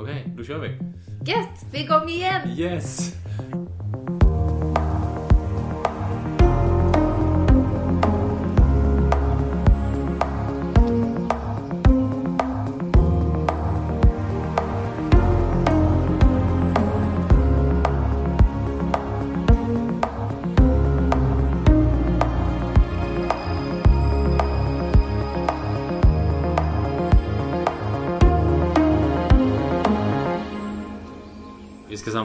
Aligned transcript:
Okej, 0.00 0.24
då 0.36 0.44
kör 0.44 0.58
vi. 0.58 0.68
Gött! 1.32 1.64
Vi 1.72 1.78
är 1.78 1.84
igång 1.84 2.08
igen! 2.08 2.48
Yes! 2.58 3.14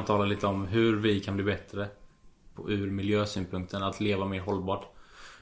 Samtala 0.03 0.25
lite 0.25 0.47
om 0.47 0.67
hur 0.67 0.95
vi 0.95 1.19
kan 1.19 1.35
bli 1.35 1.43
bättre 1.43 1.87
på, 2.55 2.71
ur 2.71 2.91
miljösynpunkten, 2.91 3.83
att 3.83 3.99
leva 3.99 4.25
mer 4.25 4.39
hållbart. 4.39 4.85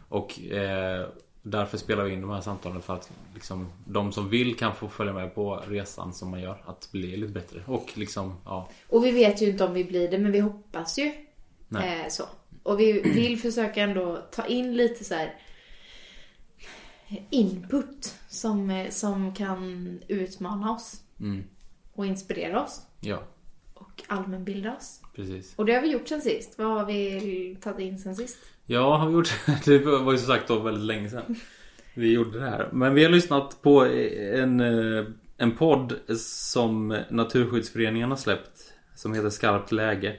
Och 0.10 0.40
eh, 0.42 1.08
därför 1.42 1.78
spelar 1.78 2.04
vi 2.04 2.14
in 2.14 2.22
de 2.22 2.30
här 2.30 2.42
samtalen 2.42 2.82
för 2.82 2.94
att 2.94 3.12
liksom, 3.34 3.72
de 3.86 4.12
som 4.12 4.30
vill 4.30 4.58
kan 4.58 4.76
få 4.76 4.88
följa 4.88 5.14
med 5.14 5.36
på 5.36 5.64
resan 5.68 6.14
som 6.14 6.30
man 6.32 6.42
gör. 6.42 6.64
Att 6.66 6.92
bli 6.92 7.18
lite 7.18 7.34
bättre. 7.34 7.64
Och 7.68 7.92
liksom, 7.94 8.36
ja. 8.46 8.70
Och 8.90 9.06
vi 9.06 9.12
vet 9.12 9.42
ju 9.42 9.50
inte 9.50 9.64
om 9.66 9.74
vi 9.74 9.84
blir 9.84 10.12
det, 10.12 10.18
men 10.18 10.32
vi 10.32 10.40
hoppas 10.40 11.00
ju. 11.00 11.12
Eh, 11.72 12.08
så. 12.10 12.24
Och 12.64 12.80
vi 12.80 13.02
vill 13.02 13.40
försöka 13.40 13.82
ändå 13.82 14.18
ta 14.32 14.46
in 14.46 14.78
lite 14.78 15.04
så 15.04 15.16
här 15.16 15.36
input 17.30 18.16
som, 18.30 18.70
eh, 18.70 18.90
som 18.90 19.34
kan 19.34 20.00
utmana 20.08 20.72
oss. 20.72 21.02
Mm, 21.20 21.44
Och 21.94 22.06
inspirera 22.06 22.64
oss. 22.64 22.82
ja, 23.00 23.24
Och 24.10 24.14
allmänbilda 24.16 24.76
oss. 24.76 25.00
precis. 25.16 25.54
Och 25.56 25.66
det 25.66 25.74
har 25.74 25.82
vi 25.82 25.92
gjort 25.92 26.08
sen 26.08 26.22
sist. 26.22 26.58
Vad 26.58 26.68
har 26.68 26.86
vi 26.86 27.58
tagit 27.62 27.80
in 27.80 28.00
sen 28.00 28.16
sist? 28.16 28.38
Ja, 28.66 28.98
har 28.98 29.08
vi 29.08 29.14
gjort 29.14 29.34
det? 29.66 29.78
var 29.80 30.12
ju 30.12 30.18
som 30.18 30.28
sagt 30.28 30.48
då 30.48 30.60
väldigt 30.60 30.84
länge 30.84 31.10
sedan. 31.10 31.36
Vi 31.94 32.14
gjorde 32.14 32.40
det 32.40 32.50
här. 32.50 32.70
Men 32.72 32.94
vi 32.94 33.04
har 33.04 33.12
lyssnat 33.12 33.62
på 33.62 33.86
en, 34.34 34.60
eh, 34.60 35.06
en 35.38 35.58
podd 35.58 35.94
som 36.18 36.98
Naturskyddsföreningen 37.10 38.10
har 38.10 38.18
släppt. 38.18 38.74
Som 38.96 39.14
heter 39.14 39.30
Skarpt 39.30 39.72
läge. 39.72 40.16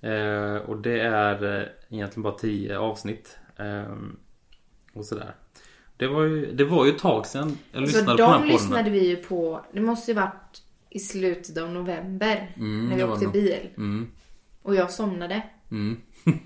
Eh, 0.00 0.54
och 0.56 0.76
det 0.82 1.00
är 1.00 1.58
eh, 1.60 1.66
egentligen 1.88 2.22
bara 2.22 2.38
tio 2.38 2.78
avsnitt. 2.78 3.36
Och 4.92 5.04
sådär. 5.06 5.34
Det 5.96 6.06
var 6.06 6.22
ju, 6.22 6.52
det 6.52 6.64
var 6.64 6.84
ju 6.86 6.92
ett 6.92 6.98
tag 6.98 7.26
sedan 7.26 7.58
jag 7.72 7.80
Så 7.88 7.96
lyssnade 7.98 8.04
på 8.06 8.16
den 8.16 8.16
de 8.16 8.22
här 8.32 8.38
podden. 8.38 8.48
lyssnade 8.52 8.90
vi 8.90 9.08
ju 9.08 9.16
på. 9.16 9.64
Det 9.72 9.80
måste 9.80 10.10
ju 10.10 10.14
varit 10.14 10.62
i 10.90 10.98
slutet 10.98 11.58
av 11.58 11.70
november. 11.72 12.52
när 12.56 12.96
vi 12.96 13.02
åkte 13.02 13.26
bil. 13.26 13.68
Mm, 13.76 14.08
Och 14.62 14.74
jag 14.74 14.90
somnade. 14.90 15.42
mm. 15.70 15.96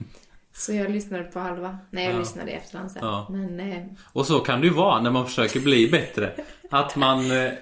Så 0.56 0.72
jag 0.72 0.90
lyssnade 0.90 1.24
på 1.24 1.38
halva. 1.38 1.78
Nej, 1.90 2.04
jag 2.04 2.14
Ja. 2.14 2.18
lyssnade 2.18 2.50
i 2.50 2.54
efterhand 2.54 2.90
sen. 2.90 3.00
Ja. 3.04 3.26
Men 3.30 3.60
eh, 3.60 3.82
Och 4.12 4.26
så 4.26 4.38
kan 4.38 4.60
det 4.60 4.66
ju 4.66 4.72
vara 4.72 5.00
när 5.02 5.10
man 5.10 5.26
försöker 5.26 5.60
bli 5.60 5.88
bättre. 5.90 6.32
Att 6.70 6.96
man 6.96 7.18
eh, 7.30 7.52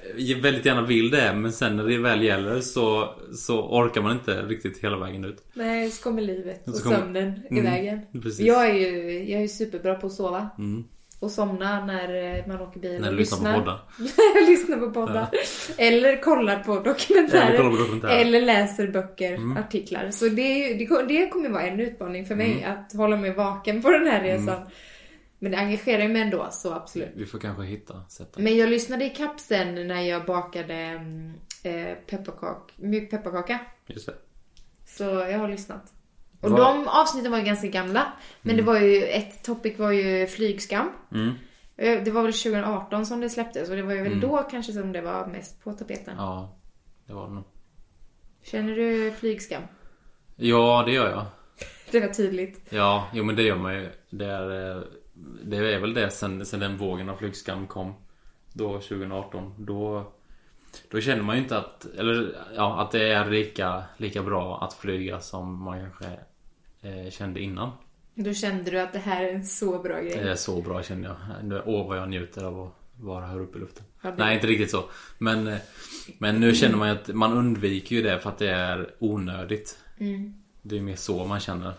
väldigt 0.42 0.64
gärna 0.66 0.82
vill 0.82 1.10
det 1.10 1.34
men 1.34 1.52
sen 1.52 1.76
när 1.76 1.84
det 1.84 1.98
väl 1.98 2.22
gäller 2.22 2.60
så, 2.60 3.14
så 3.36 3.62
orkar 3.62 4.02
man 4.02 4.12
inte 4.12 4.42
riktigt 4.42 4.78
hela 4.84 4.96
vägen 4.98 5.24
ut. 5.24 5.44
nej, 5.54 5.90
så 5.90 6.02
kommer 6.02 6.22
livet 6.22 6.68
och 6.68 6.74
Så 6.74 6.82
kommer- 6.82 6.96
sömnen 6.96 7.40
i 7.50 7.58
Mm, 7.58 7.64
vägen. 7.64 8.00
precis. 8.12 8.40
Jag 8.40 8.68
är 8.70 8.74
ju 8.74 9.24
jag 9.30 9.42
är 9.42 9.48
superbra 9.48 9.94
på 9.94 10.06
att 10.06 10.12
sova. 10.12 10.48
Mm. 11.22 11.24
Och 11.24 11.30
somna 11.30 11.84
när 11.84 12.38
eh, 12.38 12.46
man 12.46 12.60
åker 12.60 12.80
bil. 12.80 13.00
När 13.00 13.10
du 13.10 13.16
lyssnar 13.16 13.52
på 13.54 13.58
poddar. 13.60 13.80
jag 14.34 14.44
lyssnar 14.48 14.76
på 14.76 14.90
poddar. 14.90 15.26
Eller 15.78 16.22
kollar 16.22 16.58
på 16.58 16.80
dokumentärer. 16.80 17.46
Eller 17.46 17.56
kollar 17.58 17.70
på 17.70 17.76
dokumentärer. 17.76 18.12
Mm. 18.16 18.26
Eller 18.28 18.40
läser 18.42 18.86
böcker, 18.88 19.58
artiklar. 19.58 20.10
Så 20.10 20.24
det, 20.28 20.74
det, 20.74 20.86
kom- 20.86 21.08
det 21.08 21.28
kommer 21.28 21.48
vara 21.48 21.62
en 21.62 21.80
utmaning 21.80 22.26
för 22.26 22.34
mig 22.36 22.52
Mm. 22.64 22.72
att 22.72 22.92
hålla 22.92 23.16
mig 23.16 23.32
vaken 23.34 23.82
på 23.82 23.90
den 23.90 24.06
här 24.06 24.22
resan. 24.22 24.60
Men 25.38 25.52
det 25.52 25.58
engagerar 25.58 26.08
mig 26.08 26.22
ändå, 26.22 26.48
så 26.50 26.72
absolut. 26.72 27.08
Vi 27.14 27.26
får 27.26 27.38
kanske 27.38 27.62
hitta 27.64 28.04
sätt. 28.08 28.34
Men 28.36 28.56
jag 28.56 28.68
lyssnade 28.68 29.04
i 29.04 29.10
kapp 29.10 29.40
sen 29.40 29.88
när 29.88 30.00
jag 30.02 30.24
bakade 30.24 30.74
mm, 30.74 31.32
eh, 31.62 31.94
pepparkak, 32.06 32.72
mjuk 32.76 33.10
pepparkaka. 33.10 33.58
Just 33.86 34.06
det. 34.06 34.14
Så 34.86 35.04
jag 35.04 35.38
har 35.38 35.48
lyssnat. 35.48 35.82
Och 36.42 36.50
Vad- 36.50 36.60
de 36.60 36.88
avsnitten 36.88 37.30
var 37.32 37.38
ju 37.38 37.44
ganska 37.44 37.68
gamla. 37.68 38.12
Men 38.42 38.56
det 38.56 38.62
var 38.62 38.78
ju, 38.80 39.04
ett 39.04 39.44
topic 39.44 39.78
var 39.78 39.90
ju 39.92 40.26
flygskam. 40.26 40.90
Mm. 41.12 41.32
Eh, 41.76 42.02
Det 42.04 42.10
var 42.10 42.22
väl 42.22 42.32
2018 42.32 43.06
som 43.06 43.20
det 43.20 43.30
släpptes 43.30 43.70
och 43.70 43.76
det 43.76 43.82
var 43.82 43.92
ju 43.92 44.02
väl 44.02 44.20
då 44.20 44.36
kanske 44.50 44.72
som 44.72 44.92
det 44.92 45.00
var 45.00 45.26
mest 45.26 45.64
på 45.64 45.72
tapeten. 45.72 46.14
Ja, 46.18 46.58
det 47.06 47.12
var 47.12 47.28
det 47.28 47.34
nog. 47.34 47.44
Känner 48.42 48.76
du 48.76 49.10
flygskam? 49.12 49.62
Ja, 50.36 50.82
det 50.86 50.92
gör 50.92 51.10
jag. 51.10 51.24
Det 51.90 52.00
var 52.00 52.08
tydligt. 52.08 52.60
Ja, 52.70 53.08
jo 53.12 53.24
men 53.24 53.36
det 53.36 53.42
gör 53.42 53.56
man 53.56 53.74
ju. 53.74 53.90
Det 54.10 54.24
är, 54.26 54.76
eh, 54.76 54.82
det 55.44 55.56
är 55.56 55.78
väl 55.80 55.94
det 55.94 56.10
sen, 56.10 56.46
sen 56.46 56.60
den 56.60 56.76
vågen 56.76 57.08
av 57.08 57.16
flygskam 57.16 57.66
kom. 57.66 57.94
Då 58.52 58.72
2018. 58.80 59.54
Då, 59.58 60.12
då 60.90 61.00
känner 61.00 61.22
man 61.22 61.36
ju 61.36 61.42
inte 61.42 61.58
att, 61.58 61.84
eller 61.98 62.36
ja, 62.56 62.80
att 62.80 62.90
det 62.90 63.12
är 63.12 63.30
lika, 63.30 63.82
lika 63.96 64.22
bra 64.22 64.58
att 64.64 64.74
flyga 64.74 65.20
som 65.20 65.62
man 65.64 65.80
kanske 65.80 66.06
eh, 66.82 67.10
kände 67.10 67.40
innan. 67.40 67.70
Då 68.14 68.34
kände 68.34 68.70
du 68.70 68.80
att 68.80 68.92
det 68.92 68.98
här 68.98 69.24
är 69.24 69.32
en 69.32 69.46
så 69.46 69.78
bra 69.78 70.00
grej. 70.00 70.14
Det 70.22 70.30
är 70.30 70.34
så 70.36 70.62
bra 70.62 70.82
känner 70.82 71.08
jag. 71.08 71.44
Nu- 71.44 71.62
Åh 71.66 71.88
vad 71.88 71.98
jag 71.98 72.08
njuter 72.10 72.44
av 72.44 72.60
att 72.60 72.72
vara 73.00 73.26
här 73.26 73.40
uppe 73.40 73.58
i 73.58 73.60
luften. 73.60 73.84
Ja, 74.02 74.14
Nej 74.18 74.34
inte 74.34 74.46
riktigt 74.46 74.70
så. 74.70 74.84
Men, 75.18 75.46
eh, 75.48 75.56
men 76.18 76.40
nu 76.40 76.54
känner 76.54 76.76
man 76.76 76.88
ju 76.88 76.94
att 76.94 77.08
man 77.08 77.32
undviker 77.32 77.96
ju 77.96 78.02
det 78.02 78.18
för 78.20 78.30
att 78.30 78.38
det 78.38 78.50
är 78.50 78.94
onödigt. 78.98 79.78
Mm. 80.00 80.34
Det 80.62 80.76
är 80.76 80.80
mer 80.80 80.96
så 80.96 81.24
man 81.24 81.40
känner. 81.40 81.72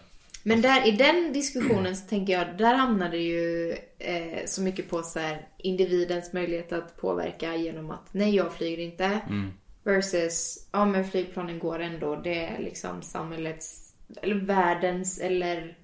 Men 0.45 0.61
där, 0.61 0.87
i 0.87 0.91
den 0.91 1.33
diskussionen 1.33 1.95
så 1.95 2.07
tänker 2.07 2.33
jag, 2.33 2.57
där 2.57 2.75
hamnar 2.75 3.09
det 3.09 3.17
ju 3.17 3.71
eh, 3.99 4.45
så 4.45 4.61
mycket 4.61 4.89
på 4.89 5.03
så 5.03 5.19
här, 5.19 5.47
individens 5.57 6.33
möjlighet 6.33 6.73
att 6.73 6.97
påverka 6.97 7.55
genom 7.55 7.91
att 7.91 8.13
nej, 8.13 8.35
jag 8.35 8.53
flyger 8.53 8.83
inte. 8.83 9.05
Mm. 9.05 9.51
Versus, 9.83 10.67
ja 10.71 10.85
men 10.85 11.09
flygplanen 11.09 11.59
går 11.59 11.79
ändå. 11.79 12.15
Det 12.15 12.45
är 12.45 12.59
liksom 12.59 13.01
samhällets, 13.01 13.92
eller 14.21 14.35
världens, 14.35 15.19
eller 15.19 15.77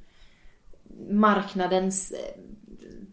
marknadens 1.09 2.11
eh, 2.11 2.41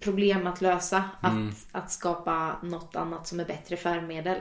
problem 0.01 0.47
att 0.47 0.61
lösa. 0.61 1.05
Att, 1.21 1.33
att 1.73 1.91
skapa 1.91 2.57
något 2.63 2.97
annat 2.97 3.27
som 3.27 3.41
är 3.41 3.45
bättre 3.45 3.77
färdmedel. 3.77 4.39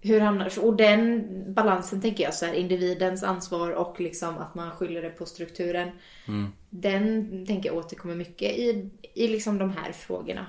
Hur 0.00 0.20
hamnar 0.20 0.58
Och 0.64 0.76
den 0.76 1.24
balansen 1.54 2.00
tänker 2.00 2.24
jag 2.24 2.34
så 2.34 2.46
här, 2.46 2.52
individens 2.52 3.22
ansvar 3.22 3.70
och 3.70 4.00
liksom 4.00 4.38
att 4.38 4.54
man 4.54 4.70
skyller 4.70 5.02
det 5.02 5.10
på 5.10 5.26
strukturen. 5.26 5.88
Den 6.70 7.30
tänker 7.46 7.68
jag 7.68 7.78
återkommer 7.78 8.14
mycket 8.14 8.50
i, 8.58 8.90
i 9.14 9.28
liksom 9.28 9.58
de 9.58 9.70
här 9.70 9.92
frågorna. 9.92 10.46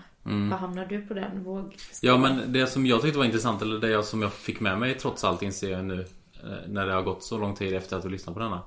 Vad 0.50 0.60
hamnar 0.60 0.86
du 0.86 1.02
på 1.08 1.14
den 1.14 1.44
våg? 1.44 1.76
Ja 2.02 2.18
men 2.18 2.54
det 2.54 2.68
som 2.68 2.86
jag 2.86 3.02
tyckte 3.02 3.18
var 3.18 3.26
intressant, 3.26 3.62
eller 3.62 3.80
det 3.80 3.90
jag- 3.90 4.06
som 4.06 4.22
jag 4.22 4.34
fick 4.34 4.60
med 4.60 4.80
mig 4.80 4.94
trots 4.98 5.24
allt 5.24 5.42
inser 5.42 5.72
jag 5.72 5.86
nu 5.86 6.00
eh, 6.44 6.50
När 6.68 6.86
det 6.88 6.94
har 6.94 7.02
gått 7.02 7.24
så 7.24 7.38
lång 7.38 7.56
tid 7.56 7.74
efter 7.74 7.98
att 7.98 8.04
du 8.04 8.10
lyssnat 8.10 8.34
på 8.36 8.40
denna 8.42 8.62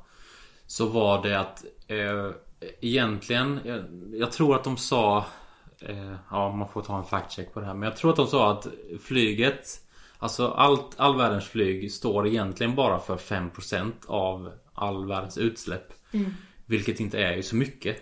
Så 0.70 0.86
var 0.86 1.22
det 1.22 1.41
att 1.41 1.64
eh, 1.86 2.31
Egentligen, 2.81 3.60
jag, 3.64 3.84
jag 4.12 4.32
tror 4.32 4.54
att 4.54 4.64
de 4.64 4.76
sa 4.76 5.25
eh, 5.81 6.14
Ja 6.31 6.53
man 6.53 6.69
får 6.69 6.82
ta 6.82 6.98
en 6.98 7.04
fact 7.04 7.32
check 7.32 7.54
på 7.54 7.60
det 7.60 7.66
här 7.66 7.75
Men 7.75 7.88
jag 7.88 7.97
tror 7.97 8.10
att 8.10 8.16
de 8.16 8.26
sa 8.26 8.50
att 8.53 8.66
flyget 9.03 9.66
Alltså 10.19 10.48
allt, 10.48 10.94
all 10.97 11.16
världens 11.16 11.48
flyg 11.48 11.92
står 11.92 12.26
egentligen 12.26 12.75
bara 12.75 12.98
för 12.98 13.16
5% 13.16 13.92
av 14.06 14.53
all 14.75 15.06
världens 15.06 15.38
utsläpp 15.38 15.92
Vilket 16.66 17.00
inte 17.00 17.19
är 17.19 17.36
ju 17.36 17.42
så 17.42 17.56
mycket 17.56 17.97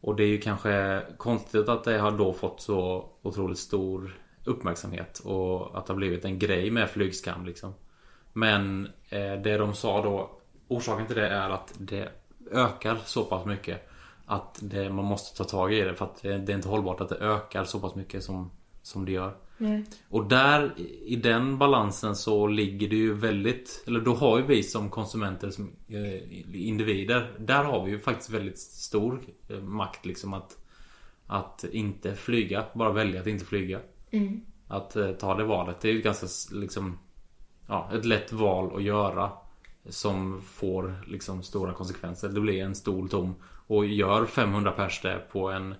och 0.00 0.16
det 0.16 0.22
är 0.22 0.28
ju 0.28 0.40
kanske 0.40 1.02
konstigt 1.16 1.68
att 1.68 1.84
det 1.84 1.98
har 1.98 2.10
då 2.10 2.32
fått 2.32 2.60
så 2.60 3.10
otroligt 3.22 3.58
stor 3.58 4.18
uppmärksamhet 4.44 5.18
och 5.18 5.78
att 5.78 5.86
det 5.86 5.92
har 5.92 5.98
blivit 5.98 6.24
en 6.24 6.38
grej 6.38 6.70
med 6.70 6.90
flygskam 6.90 7.46
liksom. 7.46 7.74
Men 8.32 8.86
eh, 9.08 9.42
det 9.42 9.58
de 9.58 9.74
sa 9.74 10.02
då 10.02 10.35
Orsaken 10.68 11.06
till 11.06 11.16
det 11.16 11.28
är 11.28 11.50
att 11.50 11.72
det 11.78 12.08
ökar 12.52 12.98
så 13.04 13.24
pass 13.24 13.46
mycket 13.46 13.88
Att 14.26 14.58
det, 14.62 14.90
man 14.90 15.04
måste 15.04 15.36
ta 15.36 15.44
tag 15.44 15.72
i 15.74 15.80
det 15.80 15.94
för 15.94 16.04
att 16.04 16.22
det, 16.22 16.28
är 16.32 16.50
inte 16.50 16.68
hållbart 16.68 17.00
att 17.00 17.08
det 17.08 17.16
ökar 17.16 17.64
så 17.64 17.80
pass 17.80 17.94
mycket 17.94 18.24
som, 18.24 18.50
som 18.82 19.04
det 19.04 19.12
gör. 19.12 19.36
Och 20.10 20.26
där 20.26 20.72
i- 21.06 21.16
den 21.16 21.58
balansen 21.58 22.16
så 22.16 22.46
ligger 22.46 22.88
det 22.88 22.96
ju 22.96 23.14
väldigt 23.14 23.84
Eller 23.86 24.00
då 24.00 24.14
har 24.14 24.38
ju 24.38 24.44
vi 24.46 24.62
som 24.62 24.90
konsumenter 24.90 25.50
som 25.50 25.72
eh, 25.88 26.66
individer 26.68 27.32
Där 27.38 27.64
har 27.64 27.84
vi 27.84 27.90
ju 27.90 27.98
faktiskt 27.98 28.30
väldigt 28.30 28.58
stor 28.58 29.20
eh, 29.48 29.56
makt 29.60 30.06
liksom 30.06 30.34
att 30.34 30.58
Att 31.26 31.64
inte 31.72 32.14
flyga, 32.14 32.64
bara 32.74 32.92
välja 32.92 33.20
att 33.20 33.26
inte 33.26 33.44
flyga. 33.44 33.80
Att 34.68 34.96
eh, 34.96 35.10
ta 35.12 35.34
det 35.34 35.44
valet, 35.44 35.80
det 35.80 35.88
är 35.88 35.92
ju 35.92 36.00
ganska 36.02 36.26
liksom 36.56 36.98
Ja, 37.68 37.90
ett 37.94 38.04
lätt 38.04 38.32
val 38.32 38.76
att 38.76 38.82
göra 38.82 39.30
Som 39.88 40.40
får 40.42 41.04
liksom 41.06 41.42
stora 41.42 41.72
konsekvenser. 41.72 42.28
Det 42.28 42.40
blir 42.40 42.62
en 42.62 42.74
stol 42.74 43.08
tom 43.08 43.34
Och 43.66 43.86
gör 43.86 44.26
500 44.26 44.72
pers 44.72 45.00
det 45.02 45.26
på 45.32 45.50
en 45.50 45.74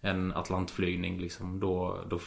En 0.00 0.32
Atlantflygning 0.32 1.20
liksom 1.20 1.60
då, 1.60 1.98
då 2.10 2.18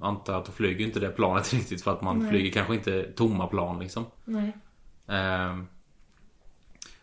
antar 0.00 0.32
jag 0.32 0.40
att 0.40 0.46
då 0.46 0.52
flyger 0.52 0.86
inte 0.86 1.00
det 1.00 1.10
planet 1.10 1.52
riktigt 1.54 1.82
för 1.82 1.92
att 1.92 2.02
man 2.02 2.18
Nej. 2.18 2.30
flyger 2.30 2.52
kanske 2.52 2.74
inte 2.74 3.12
tomma 3.12 3.46
plan 3.46 3.78
liksom. 3.78 4.04
Nej. 4.24 4.52
Ehm, 5.06 5.66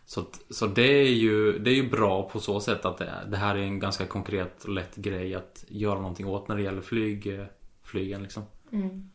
så, 0.04 0.24
så 0.50 0.66
det 0.66 0.82
är 0.82 1.14
ju 1.14 1.58
Det 1.58 1.70
är 1.70 1.74
ju 1.74 1.90
bra 1.90 2.28
på 2.28 2.40
så 2.40 2.60
sätt 2.60 2.84
att 2.84 2.98
det, 2.98 3.26
det 3.28 3.36
här 3.36 3.54
är 3.54 3.62
en 3.62 3.78
ganska 3.78 4.06
konkret 4.06 4.64
och 4.64 4.70
lätt 4.70 4.96
grej 4.96 5.34
att 5.34 5.64
göra 5.68 6.00
någonting 6.00 6.26
åt 6.26 6.48
när 6.48 6.56
det 6.56 6.62
gäller 6.62 6.80
flyg, 6.82 7.26
eh, 7.26 7.46
flygen 7.82 8.22
liksom. 8.22 8.42
Mm. 8.72 9.10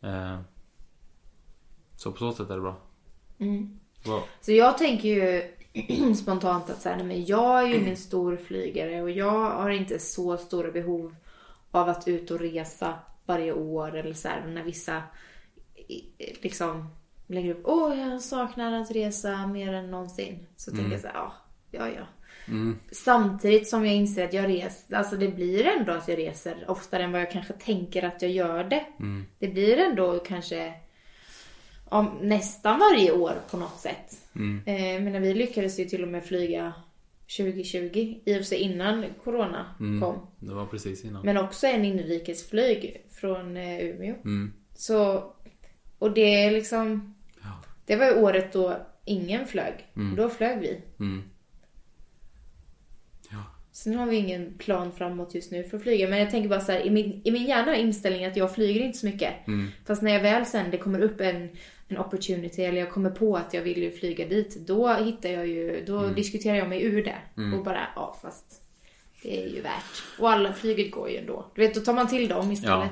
Ehm, 0.00 0.42
så 1.96 2.12
på 2.12 2.18
så 2.18 2.32
sätt 2.32 2.50
är 2.50 2.54
det 2.54 2.60
bra. 2.60 2.76
Mm. 3.42 3.78
Vad- 4.06 4.22
Så 4.40 4.52
jag 4.52 4.78
tänker 4.78 5.08
ju 5.08 5.42
spontant 6.14 6.70
att 6.70 6.82
så 6.82 6.88
här, 6.88 6.96
nej, 6.96 7.06
men 7.06 7.24
jag 7.24 7.62
är 7.62 7.66
ju 7.66 7.76
ingen 7.76 7.96
stor 7.96 8.36
flygare 8.36 9.02
och 9.02 9.10
jag 9.10 9.50
har 9.50 9.70
inte 9.70 9.98
så 9.98 10.36
stora 10.36 10.70
behov 10.70 11.14
av 11.70 11.88
att 11.88 12.08
ut 12.08 12.30
och 12.30 12.40
resa 12.40 12.94
varje 13.26 13.52
år 13.52 13.96
eller 13.96 14.12
så 14.14 14.28
här 14.28 14.46
när 14.46 14.62
vissa 14.62 15.02
liksom 16.42 16.88
lägger 17.26 17.50
upp 17.54 17.60
åh 17.64 18.00
jag 18.00 18.20
saknar 18.22 18.72
att 18.80 18.90
resa 18.90 19.46
mer 19.46 19.72
än 19.72 19.90
någonsin. 19.90 20.46
Så 20.56 20.70
tänker 20.70 20.92
jag 20.92 21.00
så 21.00 21.06
här, 21.06 21.14
ja, 21.14 21.32
ja, 21.70 21.88
ja. 21.88 22.02
Samtidigt 22.92 23.68
som 23.68 23.86
jag 23.86 23.94
inser 23.94 24.24
att 24.24 24.32
jag 24.32 24.48
reser, 24.48 24.96
alltså 24.96 25.16
det 25.16 25.28
blir 25.28 25.66
ändå 25.66 25.92
att 25.92 26.08
jag 26.08 26.18
reser 26.18 26.64
oftare 26.70 27.02
än 27.04 27.12
vad 27.12 27.20
jag 27.20 27.30
kanske 27.30 27.52
tänker 27.52 28.02
att 28.04 28.22
jag 28.22 28.30
gör 28.30 28.64
det. 28.64 28.84
Det 29.38 29.48
blir 29.48 29.78
ändå 29.78 30.18
kanske 30.18 30.72
om, 31.92 32.18
nästan 32.22 32.78
varje 32.78 33.12
år 33.12 33.34
på 33.50 33.56
något 33.56 33.80
sätt. 33.80 34.18
Eh, 34.66 35.02
men 35.02 35.22
vi 35.22 35.34
lyckades 35.34 35.78
ju 35.78 35.84
till 35.84 36.02
och 36.02 36.08
med 36.08 36.24
flyga 36.24 36.72
2020, 37.36 38.20
i 38.24 38.32
och 38.34 38.36
för 38.36 38.42
sig 38.42 38.58
innan 38.58 39.04
corona 39.24 39.74
kom. 39.78 40.26
Det 40.38 40.54
var 40.54 40.66
precis 40.66 41.04
innan. 41.04 41.24
Men 41.24 41.36
också 41.36 41.66
en 41.66 41.84
inrikesflyg 41.84 43.06
från 43.10 43.56
eh, 43.56 43.78
Umeå. 43.78 44.14
Mm. 44.24 44.52
Så, 44.74 45.32
och 45.98 46.14
det 46.14 46.44
är 46.44 46.50
liksom, 46.50 47.14
det 47.86 47.96
var 47.96 48.06
ju 48.06 48.14
året 48.14 48.52
då 48.52 48.76
ingen 49.04 49.46
flög. 49.46 49.74
Då 50.16 50.28
flög 50.28 50.60
vi. 50.60 50.80
Mm. 51.00 51.22
Ja. 53.30 53.44
Sen 53.72 53.94
har 53.94 54.06
vi 54.06 54.16
ingen 54.16 54.54
plan 54.58 54.92
framåt 54.92 55.34
just 55.34 55.52
nu 55.52 55.64
för 55.64 55.76
att 55.76 55.82
flyga. 55.82 56.08
Men 56.08 56.18
jag 56.18 56.30
tänker 56.30 56.48
bara 56.48 56.60
så 56.60 56.72
här, 56.72 56.86
i 56.86 56.90
min, 56.90 57.20
i 57.24 57.30
min 57.30 57.46
hjärna 57.46 57.76
är 57.76 57.80
inställningen 57.80 58.30
att 58.30 58.36
jag 58.36 58.54
flyger 58.54 58.80
inte 58.80 58.98
så 58.98 59.06
mycket. 59.06 59.34
Fast 59.86 60.02
när 60.02 60.12
jag 60.12 60.20
väl 60.20 60.46
sen, 60.46 60.70
det 60.70 60.78
kommer 60.78 61.00
upp 61.00 61.20
en, 61.20 61.48
en 61.92 61.98
opportunity 61.98 62.62
eller 62.62 62.78
jag 62.78 62.90
kommer 62.90 63.10
på 63.10 63.36
att 63.36 63.54
jag 63.54 63.62
vill 63.62 63.82
ju 63.82 63.90
flyga 63.90 64.28
dit. 64.28 64.66
Då 64.66 64.88
hittar 64.88 65.28
jag 65.28 65.46
ju, 65.46 65.84
då 65.86 66.06
diskuterar 66.08 66.56
jag 66.56 66.68
mig 66.68 66.82
ur 66.82 67.04
det. 67.04 67.18
Och 67.56 67.64
bara, 67.64 67.80
ja 67.96 68.18
fast 68.22 68.62
det 69.22 69.44
är 69.44 69.48
ju 69.48 69.60
värt. 69.60 70.02
Och 70.18 70.30
alla 70.30 70.52
flyget 70.52 70.92
går 70.92 71.10
ju 71.10 71.16
ändå. 71.16 71.46
Du 71.54 71.60
vet, 71.60 71.74
då 71.74 71.80
tar 71.80 71.94
man 71.94 72.08
till 72.08 72.28
dem 72.28 72.52
istället. 72.52 72.90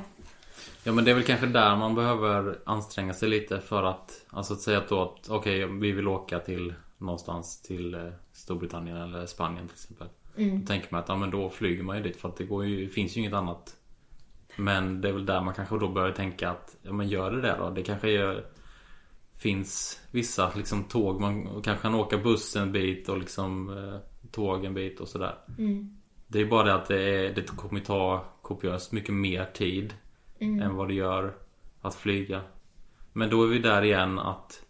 Ja 0.85 0.93
men 0.93 1.05
det 1.05 1.11
är 1.11 1.15
väl 1.15 1.25
kanske 1.25 1.47
där 1.47 1.77
man 1.77 1.95
behöver 1.95 2.59
anstränga 2.65 3.15
sig 3.15 3.29
lite 3.29 3.61
för 3.61 3.83
att 3.83 4.27
Alltså 4.31 4.53
att 4.55 4.61
säga 4.61 4.79
att 4.79 4.89
då 4.89 5.03
att 5.03 5.31
okej 5.31 5.67
vi 5.67 5.93
vill 5.93 6.09
åka 6.09 6.39
till 6.39 6.75
någonstans 6.99 7.63
till 7.63 7.95
eh, 7.95 8.01
Storbritannien 8.33 8.97
eller 8.97 9.27
Spanien 9.27 9.69
till 9.69 9.75
exempel. 9.75 10.09
Då 10.35 10.67
tänker 10.67 10.89
man 10.91 11.01
att 11.01 11.09
ja 11.09 11.17
men 11.17 11.31
då 11.31 11.51
flyger 11.51 11.83
man 11.83 11.97
ju 11.97 12.03
dit 12.03 12.17
för 12.17 12.29
att 12.29 12.37
det 12.37 12.45
går 12.45 12.67
ju, 12.67 12.89
finns 12.89 13.17
ju 13.17 13.21
inget 13.21 13.33
annat. 13.33 13.77
Men 14.57 15.01
det 15.01 15.09
är 15.09 15.13
väl 15.13 15.27
där 15.27 15.41
man 15.41 15.55
kanske 15.55 15.79
då 15.79 15.89
börjar 15.89 16.13
tänka 16.13 16.51
att 16.51 16.77
ja 16.83 16.93
men 16.93 17.09
gör 17.09 17.31
det 17.31 17.41
där 17.41 17.59
då. 17.59 17.71
Det 17.71 17.83
kanske 17.83 18.11
gör, 18.11 18.45
finns 19.41 20.01
vissa 20.11 20.53
liksom 20.55 20.85
tåg. 20.85 21.21
Man 21.21 21.63
kanske 21.63 21.83
kan 21.83 21.95
åka 21.95 22.19
buss 22.19 22.57
en 22.57 22.73
bit 22.73 23.09
och 23.09 23.19
liksom 23.19 23.79
eh, 23.79 24.01
tåg 24.31 24.65
en 24.65 24.75
bit 24.75 25.01
och 25.01 25.09
sådär. 25.09 25.35
Det 26.27 26.41
är 26.41 26.47
bara 26.47 26.65
det 26.65 26.75
att 26.75 26.89
det, 26.89 27.03
är, 27.03 27.35
det 27.35 27.43
kommer 27.43 27.81
ta 27.81 28.25
kopiöst 28.43 28.93
mycket 28.93 29.15
mer 29.15 29.45
tid 29.45 29.95
än 30.63 30.75
vad 30.75 30.89
det 30.89 30.95
gör 30.95 31.35
att 31.81 31.95
flyga. 31.95 32.41
Men 33.13 33.31
då 33.31 33.45
är 33.45 33.47
vi 33.47 33.59
där 33.59 33.83
igen 33.83 34.19
att, 34.19 34.63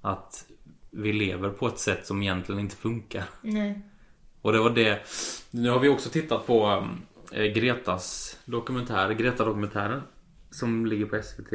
att 0.00 0.46
vi 0.90 1.12
lever 1.12 1.50
på 1.50 1.66
ett 1.66 1.78
sätt 1.78 2.06
som 2.06 2.22
egentligen 2.22 2.60
inte 2.60 2.76
funkar. 2.76 3.24
Nej. 3.42 3.80
Och 4.40 4.52
det 4.52 4.58
var 4.58 4.70
det. 4.70 5.02
Nu 5.50 5.70
har 5.70 5.78
vi 5.78 5.88
också 5.88 6.10
tittat 6.10 6.46
på 6.46 6.86
eh, 7.32 7.44
Gretas 7.44 8.38
dokumentär, 8.44 9.10
Greta-dokumentären. 9.10 10.02
Som 10.50 10.86
ligger 10.86 11.06
på 11.06 11.22
SVT 11.22 11.52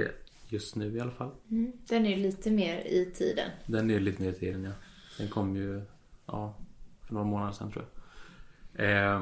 just 0.50 0.76
nu 0.76 0.98
i 0.98 1.00
alla 1.00 1.12
fall. 1.12 1.32
Mm. 1.52 1.72
Den 1.88 2.06
är 2.06 2.18
lite 2.18 2.52
mer 2.52 2.78
i 2.80 3.12
tiden. 3.16 3.50
Den 3.66 3.92
är 3.92 4.00
lite 4.00 4.22
mer 4.22 4.30
i 4.30 4.34
tiden 4.34 4.64
ja. 4.64 4.72
Den 5.18 5.30
kom 5.30 5.56
ju 5.56 5.82
ja, 6.26 6.56
för 7.02 7.14
några 7.14 7.28
månader 7.28 7.52
sedan 7.52 7.72
tror 7.72 7.86
jag. 8.74 9.16
Eh, 9.16 9.22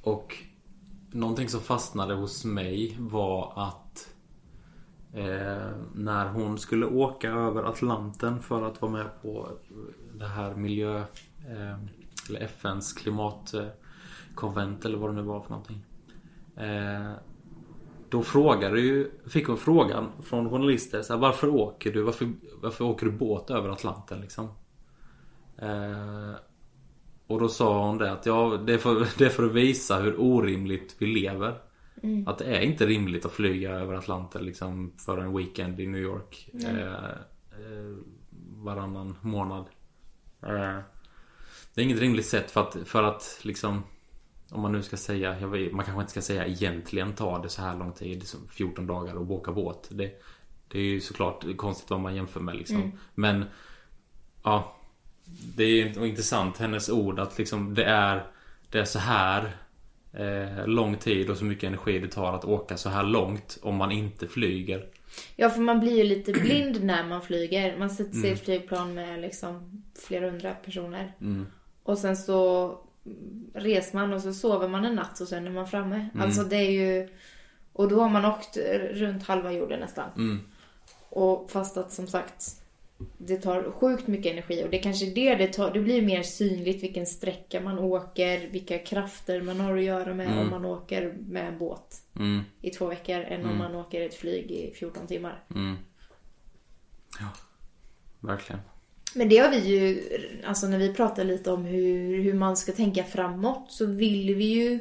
och 0.00 0.34
någonting 1.10 1.48
som 1.48 1.60
fastnade 1.60 2.14
hos 2.14 2.44
mig 2.44 2.96
var 2.98 3.52
att 3.56 4.14
eh, 5.12 5.70
när 5.94 6.28
hon 6.28 6.58
skulle 6.58 6.86
åka 6.86 7.30
över 7.30 7.62
Atlanten 7.62 8.42
för 8.42 8.62
att 8.62 8.82
vara 8.82 8.92
med 8.92 9.22
på 9.22 9.48
det 10.14 10.26
här 10.26 10.54
miljö 10.54 10.98
eh, 11.48 11.78
eller 12.28 12.40
FNs 12.40 12.92
klimatkonvent 12.92 14.84
eller 14.84 14.98
vad 14.98 15.10
det 15.10 15.14
nu 15.14 15.22
var 15.22 15.40
för 15.40 15.50
någonting. 15.50 15.84
Då 18.08 18.22
frågade 18.22 18.80
ju, 18.80 19.10
fick 19.28 19.46
hon 19.46 19.56
frågan 19.56 20.08
från 20.22 20.50
journalister 20.50 21.02
så 21.02 21.12
här, 21.12 21.20
Varför 21.20 21.48
åker 21.48 21.92
du? 21.92 22.02
Varför, 22.02 22.32
varför 22.62 22.84
åker 22.84 23.06
du 23.06 23.12
båt 23.12 23.50
över 23.50 23.68
Atlanten 23.68 24.20
liksom? 24.20 24.48
Eh, 25.58 26.34
och 27.26 27.40
då 27.40 27.48
sa 27.48 27.86
hon 27.86 27.98
det 27.98 28.12
att 28.12 28.26
ja, 28.26 28.60
det 28.66 28.74
är, 28.74 28.78
för, 28.78 29.06
det 29.18 29.24
är 29.24 29.30
för 29.30 29.44
att 29.44 29.52
visa 29.52 29.96
hur 29.96 30.20
orimligt 30.20 30.96
vi 30.98 31.06
lever. 31.06 31.60
Att 32.26 32.38
det 32.38 32.44
är 32.44 32.60
inte 32.60 32.86
rimligt 32.86 33.26
att 33.26 33.32
flyga 33.32 33.70
över 33.70 33.94
Atlanten 33.94 34.44
liksom 34.44 34.92
för 34.98 35.18
en 35.18 35.36
weekend 35.36 35.80
i 35.80 35.86
New 35.86 36.00
York. 36.00 36.50
Eh, 36.64 36.92
eh, 36.92 37.96
varannan 38.56 39.16
månad. 39.20 39.64
Eh, 40.42 40.78
det 41.74 41.80
är 41.80 41.84
inget 41.84 42.00
rimligt 42.00 42.26
sätt 42.26 42.50
för 42.50 42.60
att, 42.60 42.76
för 42.84 43.02
att 43.02 43.40
liksom 43.42 43.82
om 44.50 44.60
man 44.60 44.72
nu 44.72 44.82
ska 44.82 44.96
säga, 44.96 45.40
jag 45.40 45.48
vet, 45.48 45.72
man 45.72 45.84
kanske 45.84 46.00
inte 46.00 46.10
ska 46.10 46.22
säga 46.22 46.46
egentligen 46.46 47.12
tar 47.12 47.42
det 47.42 47.48
så 47.48 47.62
här 47.62 47.76
lång 47.76 47.92
tid, 47.92 48.26
som 48.26 48.48
14 48.48 48.86
dagar 48.86 49.22
att 49.22 49.30
åka 49.30 49.52
båt. 49.52 49.88
Det, 49.90 50.22
det 50.68 50.78
är 50.78 50.82
ju 50.82 51.00
såklart 51.00 51.56
konstigt 51.56 51.90
vad 51.90 52.00
man 52.00 52.14
jämför 52.14 52.40
med 52.40 52.56
liksom. 52.56 52.92
Men 53.14 53.44
ja, 54.42 54.76
det 55.56 55.64
är 55.64 55.68
ju 55.68 56.06
intressant 56.06 56.58
hennes 56.58 56.88
ord 56.88 57.18
att 57.18 57.38
liksom 57.38 57.74
det 57.74 57.84
är, 57.84 58.26
det 58.70 58.78
är 58.78 58.84
så 58.84 58.98
här 58.98 59.56
eh, 60.12 60.66
lång 60.66 60.96
tid 60.96 61.30
och 61.30 61.36
så 61.36 61.44
mycket 61.44 61.68
energi 61.68 61.98
det 61.98 62.08
tar 62.08 62.32
att 62.32 62.44
åka 62.44 62.76
så 62.76 62.88
här 62.88 63.02
långt 63.02 63.58
om 63.62 63.76
man 63.76 63.92
inte 63.92 64.26
flyger. 64.26 64.86
Ja, 65.36 65.50
för 65.50 65.60
man 65.60 65.80
blir 65.80 65.96
ju 65.96 66.04
lite 66.04 66.32
blind 66.32 66.84
när 66.84 67.08
man 67.08 67.22
flyger. 67.22 67.78
Man 67.78 67.90
sätter 67.90 68.12
sig 68.12 68.30
i 68.30 68.32
ett 68.32 68.44
flygplan 68.44 68.94
med 68.94 69.20
liksom 69.20 69.82
flera 70.06 70.30
hundra 70.30 70.54
personer. 70.54 71.12
Och 71.82 71.98
sen 71.98 72.16
så 72.16 72.70
reser 73.54 73.98
man 73.98 74.12
och 74.12 74.22
så 74.22 74.32
sover 74.32 74.68
man 74.68 74.84
en 74.84 74.94
natt 74.94 75.20
och 75.20 75.28
sen 75.28 75.46
är 75.46 75.50
man 75.50 75.66
framme. 75.68 76.08
Alltså 76.18 76.44
det 76.44 76.56
är 76.56 76.70
ju... 76.70 77.08
Och 77.72 77.88
då 77.88 78.00
har 78.00 78.08
man 78.08 78.24
åkt 78.24 78.56
runt 78.90 79.22
halva 79.22 79.52
jorden 79.52 79.80
nästan. 79.80 80.40
Och 81.08 81.50
fast 81.50 81.76
att 81.76 81.92
som 81.92 82.06
sagt 82.06 82.62
det 83.18 83.36
tar 83.36 83.70
sjukt 83.72 84.06
mycket 84.06 84.32
energi 84.32 84.64
och 84.64 84.70
det 84.70 84.78
är 84.78 84.82
kanske 84.82 85.06
det 85.06 85.34
det 85.34 85.46
tar. 85.52 85.72
Det 85.72 85.80
blir 85.80 86.02
mer 86.02 86.22
synligt 86.22 86.82
vilken 86.82 87.06
sträcka 87.06 87.60
man 87.60 87.78
åker, 87.78 88.48
vilka 88.48 88.78
krafter 88.78 89.42
man 89.42 89.60
har 89.60 89.76
att 89.76 89.82
göra 89.82 90.14
med 90.14 90.38
om 90.40 90.50
man 90.50 90.64
åker 90.64 91.14
med 91.28 91.48
en 91.48 91.58
båt 91.58 92.02
Mm, 92.18 92.40
i 92.60 92.70
två 92.70 92.86
veckor 92.86 93.16
än 93.20 93.46
om 93.46 93.58
man 93.58 93.74
åker 93.74 94.00
ett 94.00 94.14
flyg 94.14 94.50
i 94.50 94.74
14 94.74 95.06
timmar. 95.06 95.44
mm. 95.54 95.76
Ja, 97.20 97.26
verkligen. 98.20 98.60
Men 99.14 99.28
det 99.28 99.38
har 99.38 99.50
vi 99.50 99.58
ju, 99.58 100.02
alltså 100.46 100.66
när 100.66 100.78
vi 100.78 100.94
pratar 100.94 101.24
lite 101.24 101.50
om 101.50 101.64
hur, 101.64 102.22
hur 102.22 102.34
man 102.34 102.56
ska 102.56 102.72
tänka 102.72 103.04
framåt 103.04 103.66
så 103.68 103.86
vill 103.86 104.34
vi 104.34 104.44
ju 104.44 104.78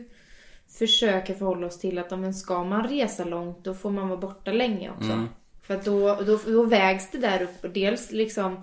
försöka 0.67 1.33
förhålla 1.33 1.67
oss 1.67 1.79
till 1.79 1.97
att 1.97 2.11
om 2.11 2.21
man 2.21 2.33
ska 2.33 2.63
man 2.63 2.87
resa 2.87 3.23
långt 3.23 3.63
då 3.63 3.73
får 3.73 3.89
man 3.89 4.07
vara 4.07 4.19
borta 4.19 4.51
länge 4.51 4.89
också. 4.89 5.27
För 5.61 5.73
att 5.75 5.85
då, 5.85 6.15
då, 6.15 6.39
då 6.45 6.63
vägs 6.63 7.11
det 7.11 7.17
där 7.17 7.41
upp 7.41 7.63
och 7.63 7.69
dels 7.69 8.11
liksom 8.11 8.57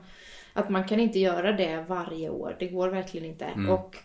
att 0.53 0.71
man 0.71 0.89
kan 0.89 1.01
inte 1.01 1.19
göra 1.19 1.53
det 1.53 1.85
varje 1.89 2.31
år. 2.31 2.57
Det 2.59 2.67
går 2.67 2.89
verkligen 2.89 3.27
inte. 3.27 3.47
Och, 3.71 3.97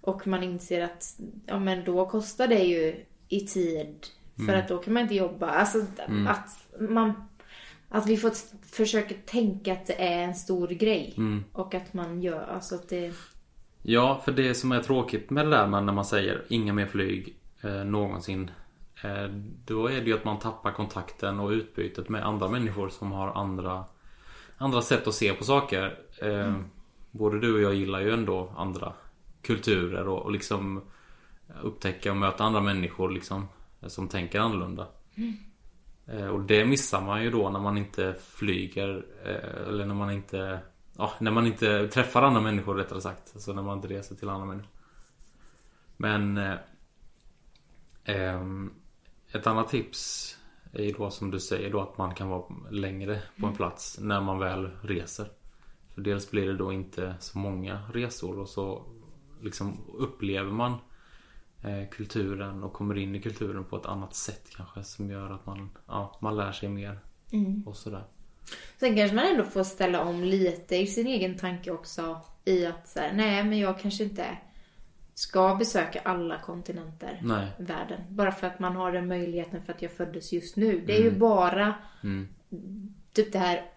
och 0.00 0.26
man 0.26 0.42
inser 0.42 0.80
att 0.82 1.20
ja, 1.46 1.58
men 1.58 1.84
då 1.84 2.06
kostar 2.06 2.48
det 2.48 2.64
ju 2.64 3.04
i 3.28 3.40
tid. 3.40 4.06
För 4.46 4.54
att 4.54 4.68
då 4.68 4.78
kan 4.78 4.94
man 4.94 5.02
inte 5.02 5.14
jobba. 5.14 5.50
Alltså 5.50 5.78
att 6.26 6.80
man 6.80 7.28
att 7.92 8.06
vi 8.06 8.16
får 8.16 8.32
försöka 8.74 9.14
tänka 9.26 9.72
att 9.72 9.86
det 9.86 10.02
är 10.02 10.22
en 10.22 10.34
stor 10.34 10.68
grej. 10.68 11.14
Och 11.52 11.74
att 11.74 11.94
man 11.94 12.22
gör, 12.22 12.42
alltså 12.42 12.74
att 12.74 12.88
det... 12.88 13.12
Ja, 13.82 14.20
för 14.24 14.32
det 14.32 14.54
som 14.54 14.72
är 14.72 14.82
tråkigt 14.82 15.30
med 15.30 15.46
det 15.46 15.50
där 15.50 15.66
med 15.66 15.84
när 15.84 15.92
man 15.92 16.04
säger 16.04 16.44
inga 16.48 16.72
mer 16.72 16.86
flyg 16.86 17.36
eh, 17.60 17.84
någonsin. 17.84 18.50
Eh, 19.04 19.30
då 19.66 19.86
är 19.86 20.00
det 20.00 20.06
ju 20.06 20.14
att 20.14 20.24
man 20.24 20.38
tappar 20.38 20.72
kontakten 20.72 21.40
och 21.40 21.50
utbytet 21.50 22.08
med 22.08 22.26
andra 22.26 22.48
människor 22.48 22.88
som 22.88 23.12
har 23.12 23.32
andra, 23.32 23.84
andra 24.56 24.82
sätt 24.82 25.06
att 25.06 25.14
se 25.14 25.32
på 25.32 25.44
saker. 25.44 25.98
Eh, 26.22 26.54
Både 27.10 27.40
du 27.40 27.54
och 27.54 27.60
jag 27.60 27.74
gillar 27.74 28.00
ju 28.00 28.10
ändå 28.10 28.52
andra 28.56 28.92
kulturer 29.42 30.08
och, 30.08 30.22
och 30.22 30.32
liksom 30.32 30.82
upptäcka 31.62 32.10
och 32.10 32.16
möta 32.16 32.44
andra 32.44 32.60
människor 32.60 33.10
liksom. 33.10 33.48
som 33.86 34.08
tänker 34.08 34.40
annorlunda. 34.40 34.86
Eh, 35.14 35.51
och 36.30 36.40
det 36.40 36.64
missar 36.64 37.00
man 37.00 37.22
ju 37.22 37.30
då 37.30 37.50
när 37.50 37.60
man 37.60 37.78
inte 37.78 38.14
flyger 38.20 39.06
eh, 39.24 39.68
eller 39.68 39.86
när 39.86 39.94
man 39.94 40.10
inte 40.10 40.60
Ja, 40.98 41.12
när 41.18 41.30
man 41.30 41.46
inte 41.46 41.88
träffar 41.88 42.22
andra 42.22 42.40
människor 42.40 42.74
rättare 42.74 43.00
sagt. 43.00 43.30
Alltså 43.34 43.52
när 43.52 43.62
man 43.62 43.76
inte 43.76 43.88
reser 43.88 44.14
till 44.14 44.28
andra 44.28 44.46
människor. 44.46 44.70
Men 45.96 46.38
eh, 46.38 46.54
ehm, 48.04 48.74
Ett 49.32 49.46
annat 49.46 49.68
tips 49.68 50.36
är 50.72 50.82
ju 50.82 50.92
då 50.92 51.10
som 51.10 51.30
du 51.30 51.40
säger 51.40 51.70
då 51.70 51.80
att 51.80 51.98
man 51.98 52.14
kan 52.14 52.28
vara 52.28 52.44
längre 52.70 53.22
på 53.40 53.46
en 53.46 53.56
plats 53.56 53.98
när 54.00 54.20
man 54.20 54.38
väl 54.38 54.70
reser. 54.82 55.26
För 55.94 56.00
dels 56.02 56.30
blir 56.30 56.46
det 56.46 56.56
då 56.56 56.72
inte 56.72 57.14
så 57.20 57.38
många 57.38 57.82
resor 57.92 58.38
och 58.38 58.48
så 58.48 58.82
liksom 59.42 59.80
upplever 59.98 60.50
man 60.50 60.72
eh, 60.72 60.78
kulturen 61.90 62.62
och 62.62 62.72
kommer 62.72 62.98
in 62.98 63.14
i 63.14 63.20
kulturen 63.20 63.64
på 63.64 63.76
ett 63.76 63.86
annat 63.86 64.14
sätt 64.14 64.50
kanske 64.56 64.84
som 64.84 65.10
gör 65.10 65.30
att 65.30 65.46
man, 65.46 65.70
ja, 65.86 66.18
man 66.20 66.36
lär 66.36 66.52
sig 66.52 66.68
mer 66.68 66.98
och 67.66 67.76
sådär. 67.76 68.04
Sen 68.80 68.96
kanske 68.96 69.16
man 69.16 69.26
ändå 69.26 69.44
får 69.44 69.64
ställa 69.64 70.04
om 70.04 70.24
lite 70.24 70.76
i 70.76 70.86
sin 70.86 71.06
egen 71.06 71.38
tanke 71.38 71.70
också. 71.70 72.20
I 72.44 72.66
att 72.66 72.88
så 72.88 73.00
här, 73.00 73.12
nej 73.12 73.44
men 73.44 73.58
jag 73.58 73.80
kanske 73.80 74.04
inte 74.04 74.26
ska 75.14 75.54
besöka 75.54 76.00
alla 76.00 76.38
kontinenter 76.38 77.20
Nej. 77.22 77.46
i 77.58 77.62
världen. 77.62 78.00
Bara 78.08 78.32
för 78.32 78.46
att 78.46 78.58
man 78.58 78.76
har 78.76 78.92
den 78.92 79.08
möjligheten 79.08 79.62
för 79.62 79.72
att 79.72 79.82
jag 79.82 79.92
föddes 79.92 80.32
just 80.32 80.56
nu. 80.56 80.82
Det 80.86 80.96
är 80.96 81.02
ju 81.02 81.10
bara 81.10 81.74
typ 83.12 83.32
det 83.32 83.38
här 83.38 83.71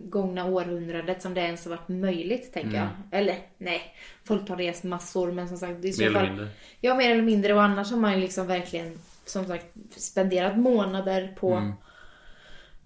gångna 0.00 0.44
århundradet 0.44 1.22
som 1.22 1.34
det 1.34 1.40
ens 1.40 1.64
har 1.64 1.70
varit 1.70 1.88
möjligt, 1.88 2.52
tänker 2.52 2.76
jag. 2.76 2.88
Eller 3.10 3.36
nej, 3.58 3.80
folk 4.24 4.48
har 4.48 4.56
rest 4.56 4.84
massor 4.84 5.32
men 5.32 5.48
som 5.48 5.56
sagt, 5.58 5.82
det 5.82 5.88
är 5.88 5.90
i 5.90 5.92
så 5.92 6.02
Mer 6.02 6.08
eller 6.10 6.28
mindre. 6.28 6.48
Ja, 6.80 6.94
mer 6.94 7.10
eller 7.10 7.22
mindre. 7.22 7.54
Och 7.54 7.62
annars 7.62 7.90
har 7.90 7.98
man 7.98 8.12
ju 8.14 8.20
liksom 8.20 8.46
verkligen, 8.46 8.98
som 9.24 9.46
sagt, 9.46 9.66
spenderat 9.96 10.58
månader 10.58 11.34
på 11.40 11.52
Mm. 11.54 11.72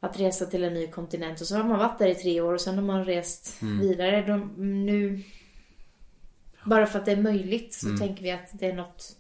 att 0.00 0.20
resa 0.20 0.46
till 0.46 0.64
en 0.64 0.74
ny 0.74 0.86
kontinent. 0.86 1.40
Och 1.40 1.46
så 1.46 1.56
har 1.56 1.64
man 1.64 1.78
varit 1.78 1.98
där 1.98 2.06
i 2.06 2.14
tre 2.14 2.40
år 2.40 2.54
och 2.54 2.60
sen 2.60 2.74
har 2.74 2.82
man 2.84 3.04
rest 3.04 3.62
Mm. 3.62 3.78
vidare. 3.78 4.22
De, 4.22 4.52
nu, 4.86 5.22
bara 6.64 6.86
för 6.86 6.98
att 6.98 7.04
det 7.04 7.12
är 7.12 7.22
möjligt 7.22 7.74
så 7.74 7.86
Mm. 7.86 7.98
tänker 7.98 8.22
vi 8.22 8.30
att 8.30 8.48
det 8.52 8.66
är 8.66 8.74
något, 8.74 9.16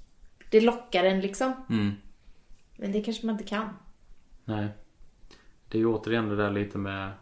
det 0.50 0.60
lockar 0.60 1.04
en 1.04 1.20
liksom. 1.20 1.52
Mm. 1.70 1.90
Men 2.76 2.92
det 2.92 3.02
kanske 3.02 3.26
man 3.26 3.34
inte 3.34 3.44
kan. 3.48 3.68
Nej. 4.44 4.68
Det 5.68 5.78
är 5.78 5.80
ju 5.80 5.86
återigen 5.86 6.28
det 6.28 6.36
där 6.36 6.50
lite 6.50 6.78
med 6.78 7.12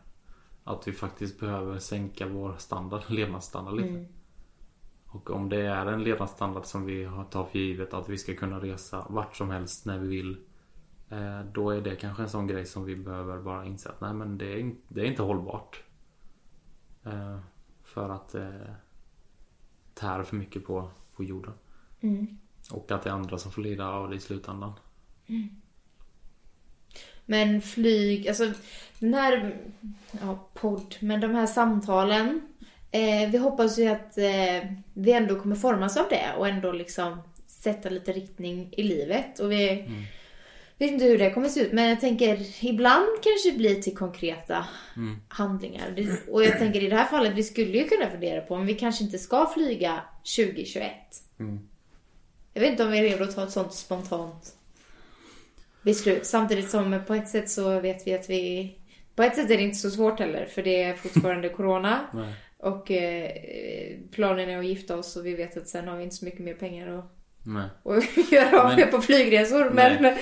att 0.68 0.88
vi 0.88 0.92
faktiskt 0.92 1.40
behöver 1.40 1.78
sänka 1.78 2.26
vår 2.28 2.54
standard, 2.58 3.02
levnadsstandard 3.08 3.74
lite. 3.76 3.88
Och 5.06 5.30
om 5.30 5.48
det 5.48 5.56
är 5.66 5.86
en 5.86 6.02
levnadsstandard 6.04 6.64
som 6.64 6.84
vi 6.84 7.08
tar 7.30 7.44
för 7.44 7.58
givet 7.58 7.94
att 7.94 8.08
vi 8.08 8.18
ska 8.18 8.34
kunna 8.34 8.60
resa 8.60 9.06
vart 9.08 9.36
som 9.36 9.50
helst 9.50 9.86
när 9.86 9.98
vi 9.98 10.08
vill. 10.08 10.36
eh, 11.08 11.40
Då 11.52 11.70
är 11.70 11.80
det 11.80 11.96
kanske 11.96 12.22
en 12.22 12.28
sån 12.28 12.46
grej 12.46 12.66
som 12.66 12.84
vi 12.84 12.96
behöver 12.96 13.38
bara 13.42 13.64
inse 13.64 13.88
att 13.88 14.00
nej 14.00 14.14
men 14.14 14.38
det 14.38 14.60
är, 14.60 14.74
det 14.88 15.00
är 15.00 15.04
inte 15.04 15.22
hållbart. 15.22 15.82
Eh, 17.04 17.38
För 17.82 18.08
att 18.08 18.28
det 18.28 18.74
tär 19.94 20.22
för 20.22 20.36
mycket 20.36 20.66
på, 20.66 20.90
på 21.16 21.24
jorden. 21.24 21.52
Och 22.72 22.90
att 22.90 23.02
det 23.02 23.10
är 23.10 23.14
andra 23.14 23.38
som 23.38 23.52
får 23.52 23.62
lida 23.62 23.88
av 23.88 24.10
det 24.10 24.16
i 24.16 24.20
slutändan. 24.20 24.72
Men 27.30 27.62
flyg, 27.62 28.28
alltså 28.28 28.52
den 28.98 29.14
här 29.14 29.56
ja, 30.20 30.48
podd, 30.54 30.94
men 31.00 31.20
de 31.20 31.34
här 31.34 31.46
samtalen. 31.46 32.40
Eh, 32.90 33.30
vi 33.30 33.38
hoppas 33.38 33.78
ju 33.78 33.86
att 33.86 34.18
eh, 34.18 34.70
vi 34.94 35.12
ändå 35.12 35.40
kommer 35.40 35.56
formas 35.56 35.96
av 35.96 36.06
det 36.10 36.26
och 36.38 36.48
ändå 36.48 36.72
liksom 36.72 37.22
sätta 37.46 37.88
lite 37.90 38.12
riktning 38.12 38.68
i 38.76 38.82
livet. 38.82 39.38
Och 39.38 39.52
vi 39.52 39.84
vet 40.78 40.90
inte 40.90 41.04
hur 41.04 41.18
det 41.18 41.30
kommer 41.30 41.48
se 41.48 41.60
ut, 41.60 41.72
men 41.72 41.88
jag 41.88 42.00
tänker 42.00 42.64
ibland 42.66 43.06
kanske 43.22 43.50
det 43.50 43.58
blir 43.58 43.82
till 43.82 43.96
konkreta 43.96 44.66
handlingar. 45.28 45.90
Det, 45.96 46.32
och 46.32 46.44
jag 46.44 46.58
tänker 46.58 46.82
i 46.82 46.88
det 46.88 46.96
här 46.96 47.04
fallet, 47.04 47.32
vi 47.34 47.42
skulle 47.42 47.78
ju 47.78 47.88
kunna 47.88 48.10
fundera 48.10 48.40
på 48.40 48.54
om 48.54 48.66
vi 48.66 48.74
kanske 48.74 49.04
inte 49.04 49.18
ska 49.18 49.46
flyga 49.46 50.00
2021. 50.36 50.92
Jag 52.54 52.60
vet 52.60 52.70
inte 52.70 52.84
om 52.84 52.90
vi 52.90 52.98
är 52.98 53.02
redo 53.02 53.24
att 53.24 53.34
ta 53.34 53.44
ett 53.44 53.50
sånt 53.50 53.74
spontant 53.74 54.57
beslut. 55.82 56.26
Samtidigt 56.26 56.70
som 56.70 57.00
på 57.06 57.14
ett 57.14 57.28
sätt 57.28 57.50
så 57.50 57.80
vet 57.80 58.06
vi 58.06 58.14
att 58.14 58.30
vi... 58.30 58.74
På 59.14 59.22
ett 59.22 59.36
sätt 59.36 59.50
är 59.50 59.56
det 59.56 59.62
inte 59.62 59.78
så 59.78 59.90
svårt 59.90 60.18
heller 60.20 60.46
för 60.46 60.62
det 60.62 60.82
är 60.82 60.94
fortfarande 60.94 61.48
corona. 61.48 62.00
Nej. 62.14 62.34
Och 62.58 62.90
eh, 62.90 63.30
planen 64.12 64.48
är 64.48 64.58
att 64.58 64.66
gifta 64.66 64.96
oss 64.96 65.16
och 65.16 65.26
vi 65.26 65.34
vet 65.34 65.56
att 65.56 65.68
sen 65.68 65.88
har 65.88 65.96
vi 65.96 66.02
inte 66.02 66.16
så 66.16 66.24
mycket 66.24 66.40
mer 66.40 66.54
pengar 66.54 66.98
att, 66.98 67.12
Nej. 67.42 67.68
att 67.84 68.32
göra 68.32 68.62
av 68.62 68.68
Men- 68.68 68.76
med 68.76 68.90
på 68.90 69.00
flygresor. 69.00 69.70
Men, 69.70 70.02
Nej. 70.02 70.18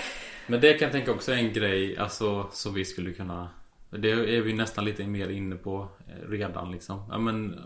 Men 0.46 0.60
det 0.60 0.72
kan 0.72 0.86
jag 0.86 0.92
tänka 0.92 1.12
också 1.12 1.32
är 1.32 1.36
en 1.36 1.52
grej 1.52 1.96
alltså, 1.98 2.48
som 2.52 2.74
vi 2.74 2.84
skulle 2.84 3.12
kunna 3.12 3.48
Det 3.90 4.10
är 4.10 4.40
vi 4.40 4.52
nästan 4.52 4.84
lite 4.84 5.06
mer 5.06 5.28
inne 5.28 5.56
på 5.56 5.88
eh, 6.08 6.30
redan 6.30 6.72
liksom. 6.72 7.02
Ja, 7.10 7.18
men, 7.18 7.60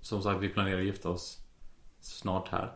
som 0.00 0.22
sagt 0.22 0.42
vi 0.42 0.48
planerar 0.48 0.78
att 0.78 0.84
gifta 0.84 1.08
oss 1.08 1.38
snart 2.00 2.48
här. 2.48 2.72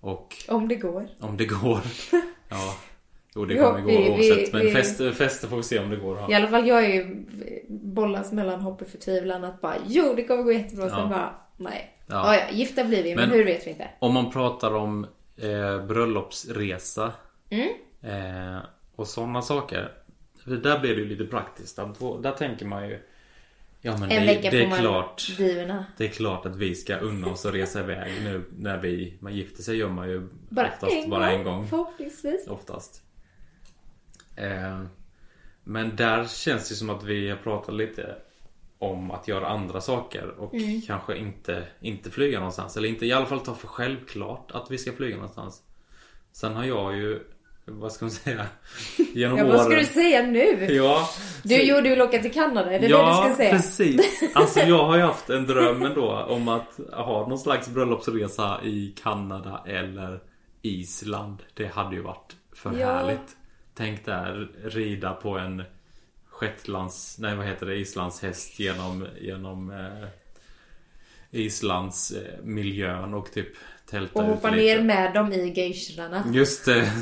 Och 0.00 0.34
om 0.48 0.68
det 0.68 0.74
går. 0.76 1.08
om 1.20 1.36
det 1.36 1.46
går. 1.46 1.80
Ja. 2.50 2.76
Jo 3.38 3.44
det 3.44 3.54
Ja, 3.54 3.64
kommer 3.66 3.80
gå 3.80 3.88
vi- 3.88 4.10
oavsett. 4.10 4.52
Men 4.52 4.62
vi- 4.62 4.72
fest, 4.72 5.00
fester 5.14 5.48
får 5.48 5.56
vi 5.56 5.62
se 5.62 5.78
om 5.78 5.90
det 5.90 5.96
går. 5.96 6.16
I 6.18 6.20
Ja. 6.28 6.36
alla 6.36 6.48
fall 6.48 6.66
jag 6.68 6.84
är 6.84 6.88
ju 6.94 7.26
bollas 7.68 8.32
mellan 8.32 8.60
hopp 8.60 8.82
och 8.82 8.88
förtvivlan 8.88 9.44
att 9.44 9.60
bara 9.60 9.74
jo 9.86 10.12
det 10.16 10.24
kommer 10.24 10.42
gå 10.42 10.52
jättebra 10.52 10.84
och 10.84 10.90
sen 10.90 11.00
Ja. 11.00 11.06
bara 11.08 11.34
nej. 11.56 11.94
Ja. 12.06 12.34
Ja. 12.34 12.40
ja, 12.48 12.56
gifta 12.56 12.84
blir 12.84 13.02
vi 13.02 13.14
men, 13.14 13.28
Men- 13.28 13.38
hur 13.38 13.44
vet 13.44 13.66
vi 13.66 13.70
inte. 13.70 13.88
Om 13.98 14.14
man 14.14 14.30
pratar 14.30 14.74
om 14.74 15.06
eh, 15.42 15.86
bröllopsresa 15.86 17.12
Mm. 17.50 17.68
eh, 18.02 18.58
och 18.96 19.06
sådana 19.06 19.42
saker. 19.42 19.92
För 20.44 20.50
där 20.50 20.78
blir 20.78 20.94
det 20.94 21.00
ju 21.00 21.08
lite 21.08 21.24
praktiskt. 21.24 21.78
Att 21.78 21.98
då, 21.98 22.18
där 22.18 22.32
tänker 22.32 22.66
man 22.66 22.88
ju 22.88 22.98
Ja 23.80 23.92
men 23.96 24.02
En 24.10 24.26
det, 24.26 24.26
vecka 24.34 24.50
det 24.50 24.64
är 24.64 24.78
klart. 24.78 25.26
Det 25.96 26.04
är 26.04 26.08
klart 26.08 26.46
att 26.46 26.56
vi 26.56 26.74
ska 26.74 26.96
unna 26.96 27.26
oss 27.30 27.44
och 27.44 27.52
resa 27.52 27.80
iväg 27.80 28.12
nu 28.24 28.44
när 28.58 28.78
vi 28.78 29.14
Man 29.20 29.34
gifter 29.34 29.62
sig 29.62 29.76
gör 29.76 29.88
man 29.88 30.08
ju 30.08 30.28
Bara, 30.48 30.66
oftast 30.68 30.92
en, 30.92 31.10
bara 31.10 31.26
gång, 31.30 31.38
en 31.38 31.44
gång. 31.44 31.66
Förhoppningsvis. 31.68 32.46
Oftast. 32.48 33.02
Eh, 34.40 34.82
men 35.64 35.96
där 35.96 36.24
känns 36.24 36.68
det 36.68 36.74
som 36.74 36.90
att 36.90 37.04
vi 37.04 37.30
har 37.30 37.36
pratat 37.36 37.74
lite 37.74 38.14
om 38.78 39.10
att 39.10 39.28
göra 39.28 39.48
andra 39.48 39.80
saker 39.80 40.28
och 40.38 40.54
Mm. 40.54 40.80
kanske 40.82 41.16
inte, 41.16 41.64
inte 41.80 42.10
flyga 42.10 42.38
någonstans. 42.38 42.76
Eller 42.76 42.88
inte 42.88 43.06
i 43.06 43.12
alla 43.12 43.26
fall 43.26 43.40
ta 43.40 43.54
för 43.54 43.68
självklart 43.68 44.50
att 44.50 44.70
vi 44.70 44.78
ska 44.78 44.92
flyga 44.92 45.14
någonstans. 45.16 45.62
Sen 46.32 46.54
har 46.54 46.64
jag 46.64 46.96
ju, 46.96 47.20
vad 47.64 47.92
ska 47.92 48.04
man 48.04 48.10
säga, 48.12 48.46
genom 49.14 49.38
Ja, 49.38 49.44
åren... 49.44 49.56
vad 49.56 49.66
ska 49.66 49.74
du 49.76 49.84
säga 49.84 50.22
nu? 50.22 50.66
Ja, 50.74 51.08
Du, 51.42 51.62
jo, 51.62 51.80
du 51.80 51.88
vill 51.88 52.02
åka 52.02 52.18
till 52.22 52.32
Kanada, 52.32 52.72
är 52.72 52.78
det 52.80 52.86
ja, 52.86 52.98
det 53.22 53.28
du 53.28 53.34
ska 53.34 53.36
säga? 53.36 53.50
precis. 53.50 54.22
Alltså 54.34 54.60
jag 54.60 54.84
har 54.84 54.96
ju 54.96 55.02
haft 55.02 55.30
en 55.30 55.46
dröm 55.46 55.82
ändå 55.82 56.12
om 56.28 56.48
att 56.48 56.80
ha 56.92 57.28
någon 57.28 57.38
slags 57.38 57.68
bröllopsresa 57.68 58.60
i 58.64 58.94
Kanada 59.02 59.62
eller 59.66 60.20
Island. 60.62 61.42
Det 61.54 61.66
hade 61.66 61.96
ju 61.96 62.02
varit 62.02 62.36
för 62.52 62.78
Ja. 62.78 62.86
härligt. 62.92 63.36
Tänk 63.78 64.04
där 64.04 64.48
rida 64.64 65.12
på 65.12 65.38
en 65.38 65.62
Shetlands, 66.28 67.18
nej 67.18 67.36
vad 67.36 67.46
heter 67.46 67.66
det, 67.66 67.76
Islands 67.76 68.22
häst 68.22 68.60
genom, 68.60 69.06
genom 69.20 69.70
eh, 69.70 70.08
Islands 71.30 72.10
eh, 72.10 72.44
miljön 72.44 73.14
och 73.14 73.32
typ 73.32 73.48
tälta 73.90 74.18
Och 74.18 74.24
hoppa 74.24 74.50
ner 74.50 74.82
med 74.82 75.14
dem 75.14 75.32
i 75.32 75.52
geishorna. 75.56 76.24
Just 76.32 76.64
det. 76.64 76.92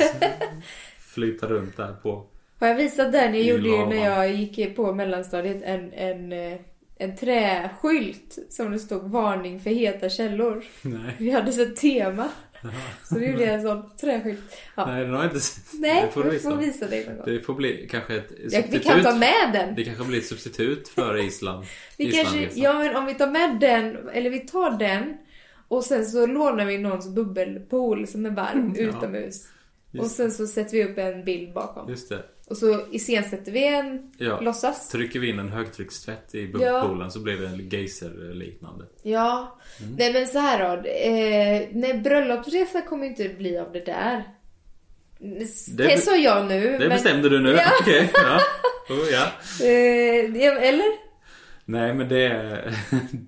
Flyta 0.98 1.46
runt 1.46 1.76
där 1.76 1.92
på 1.92 2.26
Har 2.60 2.68
jag 2.68 2.76
visat 2.76 3.12
den 3.12 3.34
jag 3.34 3.42
gjorde 3.42 3.68
ju 3.68 3.86
när 3.86 4.04
jag 4.04 4.34
gick 4.34 4.76
på 4.76 4.94
mellanstadiet 4.94 5.62
en, 5.62 5.92
en, 5.92 6.32
eh, 6.32 6.58
en 6.98 7.16
träskylt 7.16 8.38
som 8.50 8.70
det 8.70 8.78
stod 8.78 9.10
varning 9.10 9.60
för 9.60 9.70
heta 9.70 10.08
källor. 10.08 10.64
Nej, 10.82 11.14
Vi 11.18 11.30
hade 11.30 11.52
så 11.52 11.62
ett 11.62 11.76
tema. 11.76 12.28
Så 13.08 13.18
gjorde 13.18 13.44
jag 13.44 13.54
en 13.54 13.62
sån 13.62 13.90
träskylt. 14.00 14.40
Ja. 14.74 14.86
nej 14.86 15.02
den 15.04 15.10
har 15.14 15.18
jag 15.22 15.26
inte 15.26 15.40
sett. 15.40 15.64
Nej, 15.80 16.02
Det 16.06 16.12
får 16.12 16.22
du 16.22 16.28
vi 16.30 16.36
visa. 16.36 16.50
får 16.50 16.56
visa 16.56 16.86
dig 16.88 17.04
någon 17.06 17.16
gång. 17.16 17.24
Det 17.26 17.40
får 17.40 17.54
bli 17.54 17.88
kanske 17.90 18.16
ett 18.16 18.28
Ja, 18.30 18.50
substitut. 18.50 18.74
vi 18.74 18.84
kan 18.84 19.02
ta 19.02 19.14
med 19.16 19.50
den. 19.52 19.74
Det 19.74 19.84
kanske 19.84 20.04
blir 20.04 20.18
ett 20.18 20.26
substitut 20.26 20.88
för 20.88 21.16
Island. 21.16 21.66
Vi 21.98 22.04
kanske, 22.10 22.20
Islandresan. 22.38 22.62
ja 22.62 22.72
men 22.72 22.96
om 22.96 23.06
vi 23.06 23.14
tar 23.14 23.26
med 23.30 23.60
den, 23.60 24.08
eller 24.12 24.30
vi 24.30 24.40
tar 24.40 24.70
den 24.78 25.16
och 25.68 25.84
sen 25.84 26.06
så 26.06 26.26
lånar 26.26 26.64
vi 26.64 26.78
någons 26.78 27.08
bubbelpool 27.14 28.06
som 28.06 28.26
är 28.26 28.30
varm 28.30 28.74
Ja. 28.76 28.82
utomhus. 28.82 29.46
Just- 29.96 30.04
Och 30.04 30.10
sen 30.10 30.30
så 30.30 30.46
sätter 30.46 30.72
vi 30.72 30.84
upp 30.84 30.98
en 30.98 31.24
bild 31.24 31.52
bakom. 31.54 31.88
Just 31.90 32.08
det. 32.08 32.22
Och 32.48 32.56
så 32.56 32.80
iscensätter 32.90 33.52
vi 33.52 33.66
en 33.66 34.12
Ja. 34.18 34.40
låtsas. 34.40 34.88
Trycker 34.88 35.20
vi 35.20 35.28
in 35.28 35.38
en 35.38 35.48
högtryckstvätt 35.48 36.34
i 36.34 36.46
bubbelpoolen 36.46 37.10
så 37.10 37.20
blir 37.20 37.36
det 37.36 37.46
en 37.46 37.68
geyser-liknande. 37.68 38.84
Ja. 39.02 39.58
Mm. 39.82 39.94
Nej 39.98 40.12
men 40.12 40.26
så 40.26 40.38
här 40.38 40.58
då. 40.82 40.88
Eh, 40.88 41.68
nej, 41.72 41.98
bröllopsresa 41.98 42.80
kommer 42.80 43.06
inte 43.06 43.28
bli 43.28 43.58
av 43.58 43.72
det 43.72 43.84
där. 43.86 44.24
Det, 45.18 45.84
Det- 45.84 45.98
sa 46.00 46.16
jag 46.16 46.46
nu. 46.46 46.60
Det 46.72 46.78
men, 46.78 46.88
bestämde 46.88 47.28
du 47.28 47.40
nu? 47.40 47.50
Ja. 47.50 47.70
Okej. 47.80 48.10
Ja. 48.14 48.40
Oh, 48.90 48.96
ja. 49.12 49.24
Eh, 49.66 50.68
eller? 50.68 51.06
Nej 51.64 51.94
men 51.94 52.08
det. 52.08 52.74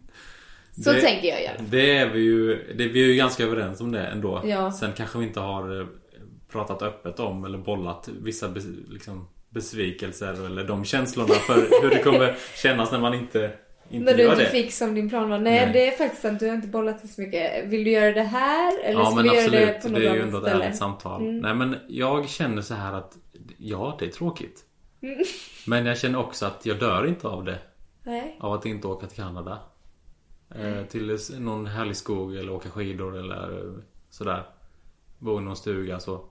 Så 0.84 0.92
det, 0.92 1.00
tänker 1.00 1.28
jag 1.28 1.56
fall. 1.56 1.66
Det 1.70 1.96
är 1.96 2.08
vi 2.10 2.20
ju... 2.20 2.54
Det, 2.75 2.88
vi 2.88 3.02
är 3.02 3.06
ju 3.06 3.14
ganska 3.14 3.42
överens 3.44 3.80
om 3.80 3.92
det 3.92 4.00
ändå. 4.06 4.42
Ja. 4.44 4.72
Sen 4.72 4.92
kanske 4.96 5.18
vi 5.18 5.25
inte 5.25 5.40
har 5.40 5.80
eh, 5.80 5.87
pratat 6.52 6.82
öppet 6.82 7.20
om 7.20 7.44
eller 7.44 7.58
bollat 7.58 8.08
vissa 8.08 8.48
liksom, 8.88 9.28
besvikelser 9.50 10.46
eller 10.46 10.64
de 10.64 10.84
känslorna 10.84 11.34
för 11.34 11.82
hur 11.82 11.90
det 11.90 12.02
kommer 12.02 12.36
kännas 12.62 12.92
när 12.92 13.00
man 13.00 13.14
inte, 13.14 13.52
inte 13.90 14.04
När 14.12 14.18
du 14.18 14.24
inte 14.24 14.36
det. 14.36 14.50
fick 14.50 14.72
som 14.72 14.94
din 14.94 15.08
plan 15.08 15.30
var. 15.30 15.38
Nej, 15.38 15.64
Nej. 15.64 15.72
det 15.72 15.88
är 15.88 15.96
faktiskt 15.96 16.22
sant. 16.22 16.40
Du 16.40 16.46
har 16.48 16.54
inte 16.54 16.68
bollat 16.68 17.02
det 17.02 17.08
så 17.08 17.20
mycket. 17.20 17.64
Vill 17.64 17.84
du 17.84 17.90
göra 17.90 18.12
det 18.12 18.22
här? 18.22 18.80
Eller 18.84 19.00
Ja 19.00 19.06
ska 19.06 19.14
men 19.14 19.24
vi 19.24 19.30
göra 19.30 19.44
absolut, 19.44 19.66
det 19.82 19.88
på 19.88 19.88
det, 19.88 19.92
något 19.94 20.02
är 20.02 20.14
ju 20.14 20.22
ändå 20.22 20.38
ett 20.38 20.54
ärligt 20.54 20.76
samtal. 20.76 21.20
Mm. 21.22 21.38
Nej 21.38 21.54
men 21.54 21.76
jag 21.88 22.28
känner 22.28 22.62
så 22.62 22.74
här 22.74 22.92
att 22.92 23.16
Ja, 23.58 23.96
det 23.98 24.04
är 24.04 24.10
tråkigt. 24.10 24.64
Mm. 25.02 25.18
Men 25.66 25.86
jag 25.86 25.98
känner 25.98 26.18
också 26.18 26.46
att 26.46 26.66
jag 26.66 26.78
dör 26.78 27.06
inte 27.06 27.28
av 27.28 27.44
det. 27.44 27.58
Nej. 28.02 28.36
Av 28.40 28.52
att 28.52 28.66
inte 28.66 28.86
åka 28.86 29.06
till 29.06 29.16
Kanada. 29.16 29.58
Eh, 30.54 30.84
till 30.84 31.18
någon 31.38 31.66
härlig 31.66 31.96
skog 31.96 32.36
eller 32.36 32.52
åka 32.52 32.70
skidor 32.70 33.16
eller 33.18 33.66
eh, 33.66 33.72
sådär. 34.10 34.42
Bo 35.18 35.38
i 35.38 35.42
någon 35.42 35.56
stuga 35.56 36.00
så. 36.00 36.24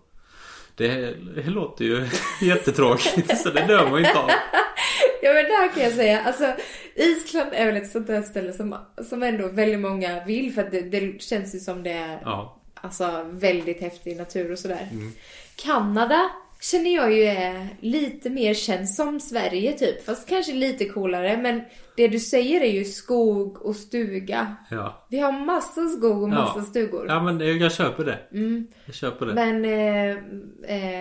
Det, 0.77 1.13
låter 1.45 1.85
ju 1.85 2.07
jättetråkigt 2.41 3.37
så 3.37 3.49
det 3.49 3.65
dör 3.67 3.89
man 3.89 3.99
ju 4.01 4.07
inte 4.07 4.19
av. 4.19 4.29
Ja 5.21 5.33
men 5.33 5.43
det 5.43 5.51
här 5.53 5.73
kan 5.73 5.83
jag 5.83 5.93
säga. 5.93 6.21
Alltså 6.21 6.53
Island 6.95 7.49
är 7.53 7.65
väl 7.65 7.77
ett 7.77 7.91
sånt 7.91 8.07
där 8.07 8.21
ställe 8.21 8.53
som, 8.53 8.75
som 9.09 9.23
ändå 9.23 9.47
väldigt 9.47 9.79
många 9.79 10.25
vill 10.25 10.53
för 10.53 10.61
att 10.61 10.71
det, 10.71 10.81
det 10.81 11.21
känns 11.21 11.55
ju 11.55 11.59
som 11.59 11.83
det 11.83 11.91
är 11.91 12.19
Ja. 12.23 12.57
alltså, 12.75 13.25
väldigt 13.31 13.81
häftig 13.81 14.17
natur 14.17 14.51
och 14.51 14.59
sådär. 14.59 14.87
Mm. 14.91 15.11
Kanada 15.55 16.29
känner 16.59 16.95
jag 16.95 17.13
ju 17.13 17.23
är 17.23 17.67
lite 17.79 18.29
mer 18.29 18.53
känns 18.53 18.95
som 18.95 19.19
Sverige 19.19 19.73
typ. 19.73 20.05
Fast 20.05 20.29
kanske 20.29 20.53
lite 20.53 20.85
coolare. 20.85 21.37
Men 21.37 21.61
det 21.97 22.07
du 22.07 22.19
säger 22.19 22.61
är 22.61 22.71
ju 22.71 22.83
skog 22.83 23.61
och 23.61 23.75
stuga. 23.75 24.55
Ja. 24.71 25.05
Vi 25.09 25.19
har 25.19 25.45
massa 25.45 25.87
skog 25.89 26.21
och 26.23 26.29
massa 26.29 26.59
Ja. 26.59 26.65
stugor. 26.65 27.05
Ja 27.07 27.23
men 27.23 27.37
det, 27.37 27.45
jag 27.45 27.71
köper 27.71 28.05
det. 28.05 28.19
Mm. 28.31 28.67
Jag 28.85 28.95
köper 28.95 29.25
det. 29.25 29.33
Men, 29.33 29.65
eh, 29.65 30.11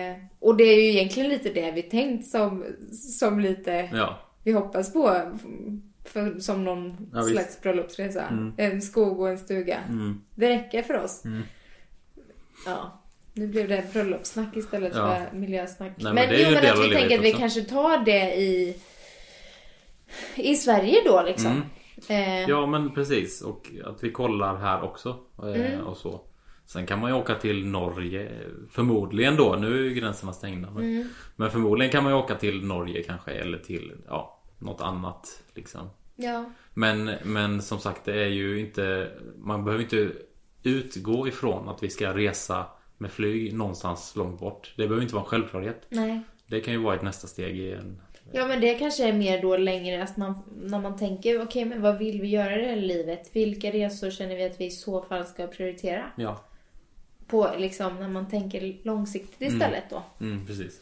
eh, 0.09 0.15
och 0.39 0.57
det 0.57 0.63
är 0.63 0.75
ju 0.75 0.89
egentligen 0.89 1.29
lite 1.29 1.49
det 1.49 1.71
vi 1.71 1.81
tänkt 1.81 2.27
som, 2.27 2.65
som 3.19 3.39
lite, 3.39 3.89
Ja. 3.93 4.19
vi 4.43 4.51
hoppas 4.51 4.93
på. 4.93 5.21
För, 6.05 6.39
som 6.39 6.63
någon 6.63 7.09
Ja, 7.13 7.23
slags 7.23 7.61
bröllopsresa. 7.61 8.23
Mm. 8.23 8.53
En 8.57 8.81
skog 8.81 9.19
och 9.19 9.29
en 9.29 9.37
stuga. 9.37 9.77
Mm. 9.89 10.21
Det 10.35 10.49
räcker 10.49 10.81
för 10.83 11.03
oss. 11.03 11.25
Mm. 11.25 11.41
Ja. 12.65 13.03
Nu 13.37 13.47
blev 13.47 13.67
det 13.67 13.93
bröllopssnack 13.93 14.57
istället 14.57 14.95
Ja. 14.95 15.15
för 15.31 15.37
miljösnack. 15.37 15.91
Nej, 15.95 16.03
men 16.03 16.15
men 16.15 16.29
det 16.29 16.35
är 16.35 16.49
ju 16.49 16.55
men 16.55 16.71
att 16.71 16.79
vi 16.85 16.93
tänker 16.95 17.17
att 17.17 17.23
vi 17.23 17.29
också. 17.29 17.39
kanske 17.39 17.61
tar 17.61 18.05
det 18.05 18.35
i 18.35 18.77
i 20.35 20.55
Sverige 20.55 20.95
då 21.05 21.23
liksom. 21.25 21.51
Mm. 21.51 21.63
Eh, 22.43 22.49
Ja 22.49 22.65
men 22.65 22.93
precis 22.93 23.41
och 23.41 23.67
att 23.85 24.03
vi 24.03 24.11
kollar 24.11 24.55
här 24.57 24.81
också 24.83 25.19
eh, 25.43 25.45
Mm. 25.73 25.87
och 25.87 25.97
så. 25.97 26.21
Sen 26.65 26.85
kan 26.85 26.99
man 26.99 27.09
ju 27.11 27.15
åka 27.17 27.35
till 27.35 27.65
Norge 27.65 28.31
förmodligen 28.71 29.35
då. 29.35 29.55
Nu 29.55 29.73
är 29.79 29.83
ju 29.83 29.93
gränserna 29.93 30.33
stängda. 30.33 30.69
Men, 30.71 30.83
Mm. 30.83 31.07
men 31.35 31.51
förmodligen 31.51 31.91
kan 31.91 32.03
man 32.03 32.13
ju 32.13 32.19
åka 32.19 32.35
till 32.35 32.65
Norge 32.65 33.03
kanske 33.03 33.31
eller 33.31 33.57
till 33.57 33.91
ja, 34.07 34.41
något 34.59 34.81
annat 34.81 35.41
liksom. 35.55 35.89
ja. 36.15 36.45
Men, 36.73 37.11
men 37.23 37.61
som 37.61 37.79
sagt 37.79 38.05
det 38.05 38.13
är 38.23 38.27
ju 38.27 38.59
inte 38.59 39.11
Man 39.37 39.65
behöver 39.65 39.83
inte 39.83 40.11
utgå 40.63 41.27
ifrån 41.27 41.69
att 41.69 41.83
vi 41.83 41.89
ska 41.89 42.13
resa 42.13 42.65
med 42.97 43.11
flyg 43.11 43.53
någonstans 43.53 44.13
långt 44.15 44.39
bort. 44.39 44.73
Det 44.75 44.83
behöver 44.87 45.01
inte 45.01 45.15
vara 45.15 45.23
en 45.23 45.29
självklarhet. 45.29 45.85
Nej. 45.89 46.19
Det 46.47 46.59
kan 46.61 46.73
ju 46.73 46.79
vara 46.79 46.95
ett 46.95 47.01
nästa 47.01 47.27
steg 47.27 47.59
i 47.59 47.71
en... 47.73 48.01
Ja 48.31 48.47
men 48.47 48.61
det 48.61 48.73
kanske 48.73 49.07
är 49.09 49.13
mer 49.13 49.41
då 49.41 49.57
längre 49.57 50.03
att 50.03 50.17
man, 50.17 50.39
när 50.61 50.79
man 50.79 50.97
tänker 50.97 51.41
okej 51.41 51.65
men 51.65 51.81
vad 51.81 51.97
vill 51.97 52.21
vi 52.21 52.27
göra 52.27 52.55
i 52.55 52.61
det 52.61 52.67
här 52.69 52.75
livet? 52.75 53.29
Vilka 53.33 53.71
resor 53.71 54.09
känner 54.09 54.35
vi 54.35 54.43
att 54.45 54.61
vi 54.61 54.65
i 54.65 54.71
så 54.71 55.01
fall 55.01 55.25
ska 55.25 55.47
prioritera? 55.47 56.03
Ja, 56.15 56.43
På 57.27 57.49
liksom 57.57 57.95
när 57.99 58.07
man 58.09 58.29
tänker 58.29 58.75
långsiktigt 58.83 59.41
istället 59.53 59.83
då. 59.89 60.03
mm, 60.21 60.45
precis. 60.47 60.81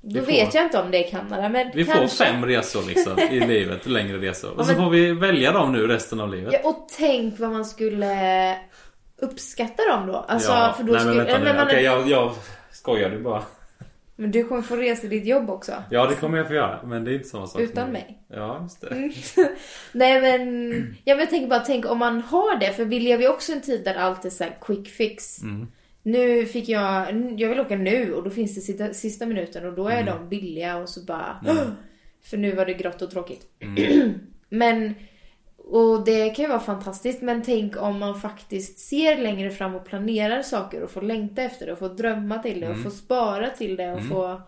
Då 0.00 0.20
får- 0.20 0.26
vet 0.26 0.54
jag 0.54 0.64
inte 0.64 0.78
om 0.78 0.90
det 0.90 1.06
är 1.06 1.10
Kanada 1.10 1.48
men 1.48 1.70
Vi 1.74 1.84
får 1.84 1.92
kanske. 1.92 2.24
fem 2.24 2.44
resor 2.44 2.82
liksom 2.88 3.18
i 3.18 3.40
livet, 3.46 3.86
längre 3.86 4.18
resor. 4.18 4.50
Och 4.50 4.60
Ja, 4.60 4.64
så 4.64 4.72
men- 4.72 4.82
får 4.82 4.90
vi 4.90 5.12
välja 5.12 5.52
dem 5.52 5.72
nu 5.72 5.86
resten 5.86 6.20
av 6.20 6.34
livet. 6.34 6.52
Ja, 6.52 6.68
och 6.68 6.86
tänk 6.98 7.38
vad 7.38 7.50
man 7.50 7.64
skulle 7.64 8.56
uppskatta 9.24 9.82
dem 9.90 10.06
då. 10.06 10.16
Alltså 10.16 10.52
ja, 10.52 10.74
för 10.76 10.84
då 10.84 10.92
nej 10.92 11.04
men 11.04 11.44
vänta 11.44 11.64
nu. 11.64 11.70
Okej, 11.70 11.82
jag, 11.84 12.08
jag 12.08 12.32
skojade 12.72 13.18
bara. 13.18 13.42
men 14.16 14.30
du 14.30 14.44
kommer 14.44 14.62
få 14.62 14.76
resa 14.76 15.06
ditt 15.06 15.26
jobb 15.26 15.50
också. 15.50 15.72
Ja, 15.90 16.06
det 16.06 16.14
kommer 16.14 16.38
jag 16.38 16.46
få 16.48 16.54
göra. 16.54 16.80
Men 16.84 17.04
det 17.04 17.10
är 17.10 17.14
inte 17.14 17.28
samma 17.28 17.46
sak. 17.46 17.60
Utan 17.60 17.92
mig. 17.92 18.18
Ja, 18.28 18.60
just 18.62 18.80
det. 18.80 18.88
Mm. 18.88 19.12
Nej 19.92 20.20
men, 20.20 20.40
ja, 21.04 21.14
men 21.14 21.20
jag 21.20 21.30
tänker 21.30 21.48
bara, 21.48 21.60
tänk 21.60 21.86
om 21.86 21.98
man 21.98 22.20
har 22.20 22.56
det. 22.58 22.72
För 22.72 22.84
vi 22.84 23.00
lever 23.00 23.22
ju 23.22 23.28
också 23.28 23.52
en 23.52 23.60
tid 23.60 23.84
där 23.84 23.94
allt 23.94 24.24
är 24.24 24.30
så 24.30 24.44
quick 24.60 24.88
fix. 24.88 25.42
Mm. 25.42 25.66
Nu 26.02 26.46
fick 26.46 26.68
jag, 26.68 27.06
jag 27.40 27.48
vill 27.48 27.60
åka 27.60 27.76
nu 27.76 28.14
och 28.14 28.22
då 28.24 28.30
finns 28.30 28.54
det 28.54 28.60
sista, 28.60 28.92
sista 28.92 29.26
minuten 29.26 29.66
och 29.66 29.72
då 29.72 29.88
är 29.88 30.02
Mm. 30.02 30.14
de 30.14 30.28
billiga 30.28 30.76
och 30.76 30.88
så 30.88 31.00
bara, 31.04 31.40
för 32.24 32.36
nu 32.36 32.52
var 32.52 32.66
det 32.66 32.74
grått 32.74 33.02
och 33.02 33.10
tråkigt. 33.10 33.46
Mm. 33.60 34.12
men, 34.48 34.94
och 35.74 36.04
det 36.04 36.30
kan 36.30 36.42
ju 36.44 36.48
vara 36.48 36.60
fantastiskt 36.60 37.22
men 37.22 37.42
tänk 37.42 37.76
om 37.82 37.98
man 37.98 38.20
faktiskt 38.20 38.78
ser 38.78 39.16
längre 39.18 39.50
fram 39.50 39.74
och 39.74 39.84
planerar 39.84 40.42
saker 40.42 40.82
och 40.82 40.90
får 40.90 41.02
längta 41.02 41.42
efter 41.42 41.66
det 41.66 41.72
och 41.72 41.78
får 41.78 41.88
drömma 41.88 42.38
till 42.38 42.60
det 42.60 42.66
och 42.66 42.72
Mm. 42.72 42.82
får 42.84 42.90
spara 42.90 43.50
till 43.50 43.76
det 43.76 43.92
och 43.92 44.04
få 44.04 44.42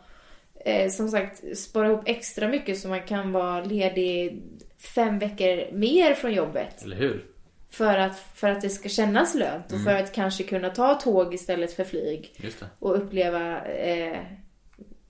eh, 0.65 0.91
som 0.91 1.09
sagt 1.09 1.59
spara 1.59 1.87
ihop 1.89 2.03
extra 2.07 2.49
mycket 2.49 2.79
så 2.79 2.89
man 2.89 3.03
kan 3.03 3.33
vara 3.33 3.65
ledig 3.65 4.43
fem 4.95 5.19
veckor 5.19 5.73
mer 5.73 6.15
från 6.15 6.33
jobbet. 6.35 6.83
Eller 6.85 6.97
hur? 6.97 7.25
För 7.71 7.99
att, 7.99 8.19
för 8.19 8.49
att 8.51 8.61
det 8.61 8.71
ska 8.71 8.89
kännas 8.89 9.35
lönt 9.35 9.73
och 9.73 9.81
för 9.81 9.91
Mm. 9.91 10.05
att 10.05 10.13
kanske 10.13 10.43
kunna 10.45 10.71
ta 10.71 10.95
tåg 10.95 11.35
istället 11.35 11.73
för 11.73 11.85
flyg 11.85 12.35
Just 12.37 12.61
det. 12.61 12.67
och 12.79 12.97
uppleva 12.97 13.65
eh, 13.65 14.19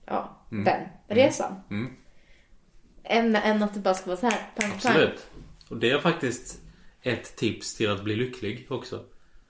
ja, 0.05 0.37
Mm. 0.51 0.63
den 0.63 0.81
resan. 1.17 1.55
Mm. 1.71 1.93
Än, 3.03 3.35
än 3.35 3.63
att 3.63 3.73
det 3.73 3.79
bara 3.79 3.93
ska 3.93 4.05
vara 4.05 4.17
så 4.17 4.25
här 4.27 4.39
pang, 4.55 4.71
pang. 4.83 5.07
Och 5.69 5.77
det 5.77 5.89
är 5.89 5.99
faktiskt 5.99 6.61
ett 7.01 7.35
tips 7.35 7.75
till 7.75 7.89
att 7.91 8.03
bli 8.03 8.15
lycklig 8.15 8.67
också. 8.69 8.99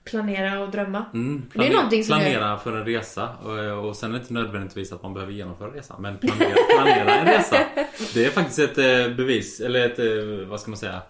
Planera 0.04 0.60
och 0.60 0.72
drömma. 0.72 1.06
Mm, 1.14 1.50
Det 1.54 1.68
är 1.68 1.74
någonting 1.74 2.04
som 2.04 2.18
planera 2.20 2.58
för 2.58 2.78
en 2.78 2.86
resa 2.86 3.30
och, 3.38 3.88
och 3.88 3.96
sen 3.96 4.10
är 4.10 4.14
det 4.14 4.22
inte 4.22 4.34
nödvändigtvis 4.34 4.92
att 4.92 5.04
man 5.04 5.14
behöver 5.14 5.34
genomföra 5.34 5.72
resan 5.72 6.02
men 6.02 6.18
planera, 6.18 6.56
planera 6.78 7.16
en 7.16 7.26
resa. 7.26 7.58
Det 8.14 8.26
är 8.26 8.30
faktiskt 8.30 8.60
ett 8.60 8.78
eh, 8.78 9.16
bevis, 9.16 9.60
eller 9.60 9.86
ett, 9.86 10.00
eh, 10.00 10.48
vad 10.50 10.60
ska 10.62 10.72
man 10.72 10.78
säga? 10.78 11.02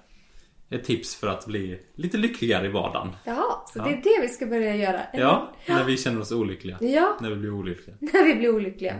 Ett 0.69 0.83
tips 0.83 1.15
för 1.15 1.27
att 1.27 1.45
bli 1.45 1.79
lite 1.95 2.17
lyckligare 2.17 2.65
i 2.65 2.69
vardagen. 2.69 3.09
Jaha, 3.25 3.43
så 3.73 3.79
Ja. 3.79 3.83
det 3.83 3.89
är 3.89 4.01
det 4.03 4.21
vi 4.21 4.27
ska 4.27 4.45
börja 4.45 4.75
göra. 4.75 5.01
Ja, 5.13 5.51
när 5.67 5.83
vi 5.83 5.97
känner 5.97 6.21
oss 6.21 6.31
olyckliga. 6.31 6.77
Ja, 6.81 7.17
När 7.21 7.29
vi 7.29 7.35
blir 7.35 7.51
olyckliga. 7.53 7.95
när 7.99 8.25
vi 8.25 8.35
blir 8.35 8.55
olyckliga. 8.55 8.95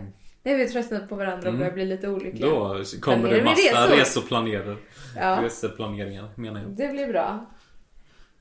När 0.47 0.55
vi 0.57 0.67
tröttnat 0.67 1.10
på 1.10 1.15
varandra 1.15 1.38
och 1.49 1.55
Mm. 1.55 1.60
börjar 1.60 1.73
bli 1.73 1.86
lite 1.86 2.10
olyckliga. 2.10 2.49
Då 2.49 2.83
kommer 3.01 3.29
det 3.29 3.43
massa 3.43 3.62
resor? 3.88 3.95
reseplanerare. 3.97 4.77
Ja. 5.15 5.41
Reseplaneringar 5.43 6.29
menar 6.36 6.62
jag. 6.62 6.69
Det 6.69 6.88
blir 6.88 7.07
bra. 7.07 7.45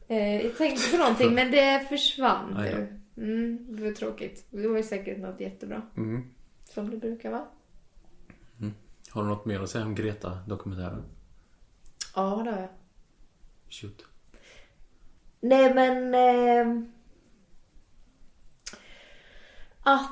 Eh, 0.08 0.42
jag 0.44 0.56
tänkte 0.56 0.90
på 0.90 0.96
någonting 0.96 1.34
men 1.34 1.50
det 1.50 1.86
försvann 1.88 2.54
nu. 2.54 3.00
Mm, 3.16 3.76
det 3.76 3.82
var 3.84 3.92
tråkigt. 3.92 4.46
Det 4.50 4.68
var 4.68 4.76
ju 4.76 4.82
säkert 4.82 5.18
något 5.18 5.40
jättebra. 5.40 5.82
Mm. 5.96 6.24
Som 6.64 6.90
det 6.90 6.96
brukar 6.96 7.30
vara. 7.30 7.44
Har 9.10 9.22
du 9.22 9.28
något 9.28 9.44
mer 9.44 9.60
att 9.60 9.70
säga 9.70 9.84
om 9.84 9.94
Greta-dokumentären? 9.94 11.02
Ja, 12.14 12.42
det 12.44 12.50
har 12.50 12.60
jag. 12.60 12.68
Shoot. 13.70 14.04
Nej 15.40 15.74
men... 15.74 16.14
Eh, 16.14 16.82
att 19.82 20.10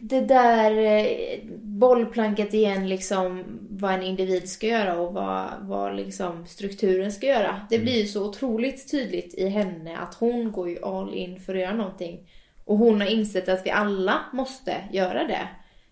det 0.00 0.20
där 0.20 0.78
eh, 0.78 1.38
bollplanket 1.62 2.54
igen 2.54 2.88
liksom 2.88 3.44
vad 3.70 3.94
en 3.94 4.02
individ 4.02 4.48
ska 4.48 4.66
göra 4.66 5.00
och 5.00 5.14
vad, 5.14 5.48
vad 5.60 5.96
liksom 5.96 6.46
strukturen 6.46 7.12
ska 7.12 7.26
göra. 7.26 7.60
Det 7.70 7.78
blir 7.78 8.00
ju 8.00 8.06
så 8.06 8.28
otroligt 8.28 8.90
tydligt 8.90 9.34
i 9.34 9.48
henne 9.48 9.98
att 9.98 10.14
hon 10.14 10.52
går 10.52 10.68
ju 10.68 10.82
all 10.82 11.14
in 11.14 11.40
för 11.40 11.54
att 11.54 11.60
göra 11.60 11.74
någonting. 11.74 12.30
Och 12.64 12.78
hon 12.78 13.00
har 13.00 13.08
insett 13.08 13.48
att 13.48 13.66
vi 13.66 13.70
alla 13.70 14.20
måste 14.32 14.76
göra 14.92 15.24
det. 15.24 15.48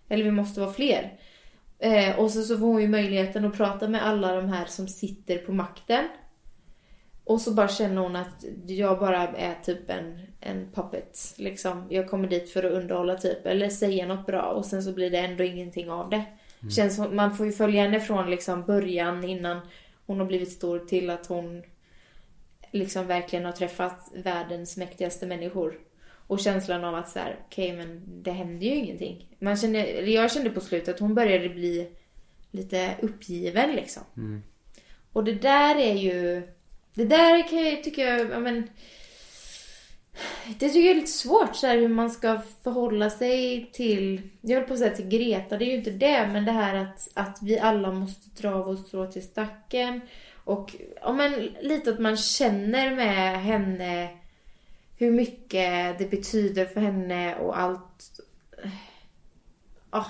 Eller 0.09 0.23
vi 0.23 0.31
måste 0.31 0.59
vara 0.59 0.73
fler. 0.73 1.13
Eh, 1.79 2.19
och 2.19 2.31
så, 2.31 2.41
så 2.41 2.57
får 2.57 2.65
hon 2.65 2.81
ju 2.81 2.87
möjligheten 2.87 3.45
att 3.45 3.57
prata 3.57 3.87
med 3.87 4.05
alla 4.05 4.35
de 4.35 4.49
här 4.49 4.65
som 4.65 4.87
sitter 4.87 5.37
på 5.37 5.53
makten. 5.53 6.07
Och 7.27 7.41
så 7.41 7.53
bara 7.53 7.67
känner 7.67 8.01
hon 8.01 8.15
att 8.15 8.45
jag 8.65 8.99
bara 8.99 9.27
är 9.27 9.55
typ 9.63 9.89
en, 9.89 10.21
en 10.39 10.71
puppet. 10.73 11.33
Liksom. 11.37 11.87
Jag 11.89 12.09
kommer 12.09 12.27
dit 12.27 12.49
för 12.49 12.63
att 12.63 12.71
underhålla 12.71 13.15
typ. 13.15 13.45
Eller 13.45 13.69
säga 13.69 14.07
något 14.07 14.25
bra 14.25 14.41
och 14.41 14.65
sen 14.65 14.83
så 14.83 14.93
blir 14.93 15.11
det 15.11 15.17
ändå 15.17 15.43
ingenting 15.43 15.89
av 15.89 16.09
det. 16.09 16.23
Känns 16.69 16.95
som, 16.95 17.15
man 17.15 17.37
får 17.37 17.45
ju 17.45 17.51
följa 17.51 17.81
henne 17.81 17.99
från 17.99 18.29
liksom 18.29 18.65
början 18.65 19.23
innan 19.23 19.59
hon 20.05 20.19
har 20.19 20.25
blivit 20.25 20.51
stor 20.51 20.79
till 20.79 21.09
att 21.09 21.25
hon 21.25 21.63
liksom 22.71 23.07
verkligen 23.07 23.45
har 23.45 23.51
träffat 23.51 24.11
världens 24.15 24.77
mäktigaste 24.77 25.25
människor. 25.25 25.79
Och 26.27 26.39
känslan 26.39 26.83
av 26.83 26.95
att 26.95 27.09
så 27.09 27.19
här, 27.19 27.39
okej 27.45 27.75
men 27.75 28.03
det 28.23 28.31
händer 28.31 28.67
ju 28.67 28.75
ingenting. 28.75 29.35
Man 29.39 29.57
känner, 29.57 29.85
eller 29.85 30.11
jag 30.11 30.31
kände 30.31 30.49
på 30.49 30.61
slutet 30.61 30.95
att 30.95 30.99
hon 30.99 31.15
började 31.15 31.49
bli 31.49 31.89
lite 32.51 32.95
uppgiven 33.01 33.75
liksom. 33.75 34.03
Och 35.13 35.23
det 35.23 35.33
där 35.33 35.75
är 35.75 35.93
ju, 35.93 36.47
det 36.97 37.05
där 37.05 37.49
kan 37.49 37.65
jag 37.65 37.83
tycka, 37.83 38.01
ja 38.01 38.39
men 38.39 38.69
Det 40.59 40.69
tycker 40.69 40.79
jag 40.79 40.91
är 40.91 40.95
lite 40.95 41.11
svårt 41.11 41.55
så 41.55 41.67
här, 41.67 41.77
hur 41.77 41.87
man 41.87 42.09
ska 42.09 42.41
förhålla 42.63 43.09
sig 43.09 43.69
till, 43.73 44.21
jag 44.41 44.57
höll 44.59 44.67
på 44.67 44.73
att 44.73 44.79
säga 44.79 44.95
till 44.95 45.07
Greta, 45.07 45.57
det 45.57 45.65
är 45.65 45.67
ju 45.67 45.75
inte 45.75 45.91
det, 45.91 46.27
men 46.27 46.45
det 46.45 46.51
här 46.51 46.75
att, 46.75 47.09
att 47.13 47.39
vi 47.41 47.59
alla 47.59 47.91
måste 47.91 48.41
dra 48.41 48.63
vårt 48.63 48.87
strå 48.87 49.11
till 49.11 49.23
stacken. 49.23 50.01
Och 50.43 50.75
ja, 51.01 51.13
men, 51.13 51.49
lite 51.61 51.89
att 51.89 51.99
man 51.99 52.17
känner 52.17 52.95
med 52.95 53.41
henne 53.41 54.09
hur 54.97 55.11
mycket 55.11 55.99
det 55.99 56.11
betyder 56.11 56.65
för 56.65 56.81
henne 56.81 57.35
och 57.35 57.59
allt. 57.59 58.21
Ja. 59.91 60.05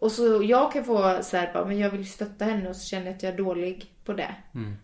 Och 0.00 0.12
så 0.12 0.42
jag 0.42 0.72
kan 0.72 0.84
få 0.84 1.18
så 1.22 1.36
här, 1.36 1.52
bara, 1.52 1.64
men 1.64 1.78
jag 1.78 1.90
vill 1.90 2.10
stötta 2.10 2.44
henne 2.44 2.68
och 2.68 2.76
så 2.76 2.86
känner 2.86 3.06
jag 3.06 3.14
att 3.14 3.22
jag 3.22 3.32
är 3.32 3.38
dålig 3.38 3.92
på 4.04 4.12
det. 4.12 4.34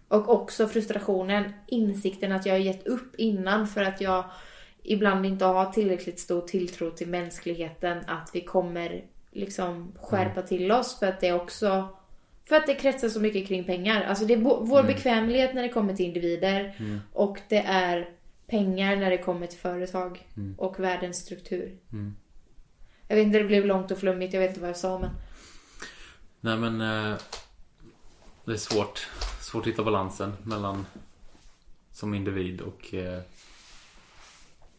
Och 0.08 0.28
också 0.28 0.68
frustrationen, 0.68 1.52
insikten 1.66 2.32
att 2.32 2.46
jag 2.46 2.54
har 2.54 2.58
gett 2.58 2.86
upp 2.86 3.14
innan 3.16 3.66
för 3.66 3.82
att 3.82 4.00
jag 4.00 4.24
ibland 4.82 5.26
inte 5.26 5.44
har 5.44 5.66
tillräckligt 5.66 6.20
stor 6.20 6.40
tilltro 6.40 6.90
till 6.90 7.08
mänskligheten 7.08 7.98
att 8.06 8.30
vi 8.32 8.40
kommer 8.40 9.04
liksom 9.30 9.92
skärpa 10.00 10.42
till 10.42 10.72
oss 10.72 10.98
för 10.98 11.06
att 11.06 11.20
det 11.20 11.32
också 11.32 11.88
för 12.48 12.56
att 12.56 12.66
det 12.66 12.74
kretsar 12.74 13.08
så 13.08 13.20
mycket 13.20 13.48
kring 13.48 13.64
pengar. 13.64 14.02
Alltså 14.02 14.24
det 14.24 14.34
är 14.34 14.38
vår 14.38 14.82
bekvämlighet 14.82 15.54
när 15.54 15.62
det 15.62 15.68
kommer 15.68 15.94
till 15.94 16.06
individer 16.06 16.74
och 17.12 17.38
det 17.48 17.62
är 17.66 18.08
pengar 18.46 18.96
när 18.96 19.10
det 19.10 19.18
kommer 19.18 19.46
till 19.46 19.58
företag 19.58 20.26
och 20.56 20.80
världens 20.80 21.16
struktur. 21.16 21.76
Jag 23.12 23.16
vet 23.16 23.26
inte, 23.26 23.38
det 23.38 23.44
blev 23.44 23.66
långt 23.66 23.90
och 23.90 23.98
flummigt, 23.98 24.34
jag 24.34 24.40
vet 24.40 24.48
inte 24.48 24.60
vad 24.60 24.68
jag 24.68 24.76
sa 24.76 24.98
men 24.98 25.10
Nej 26.40 26.56
men 26.56 26.80
eh, 26.80 27.16
Det 28.44 28.52
är 28.52 28.56
svårt 28.56 29.08
Svårt 29.40 29.62
att 29.62 29.66
hitta 29.66 29.84
balansen 29.84 30.32
mellan 30.42 30.86
Som 31.90 32.14
individ 32.14 32.60
och 32.60 32.94
eh, 32.94 33.20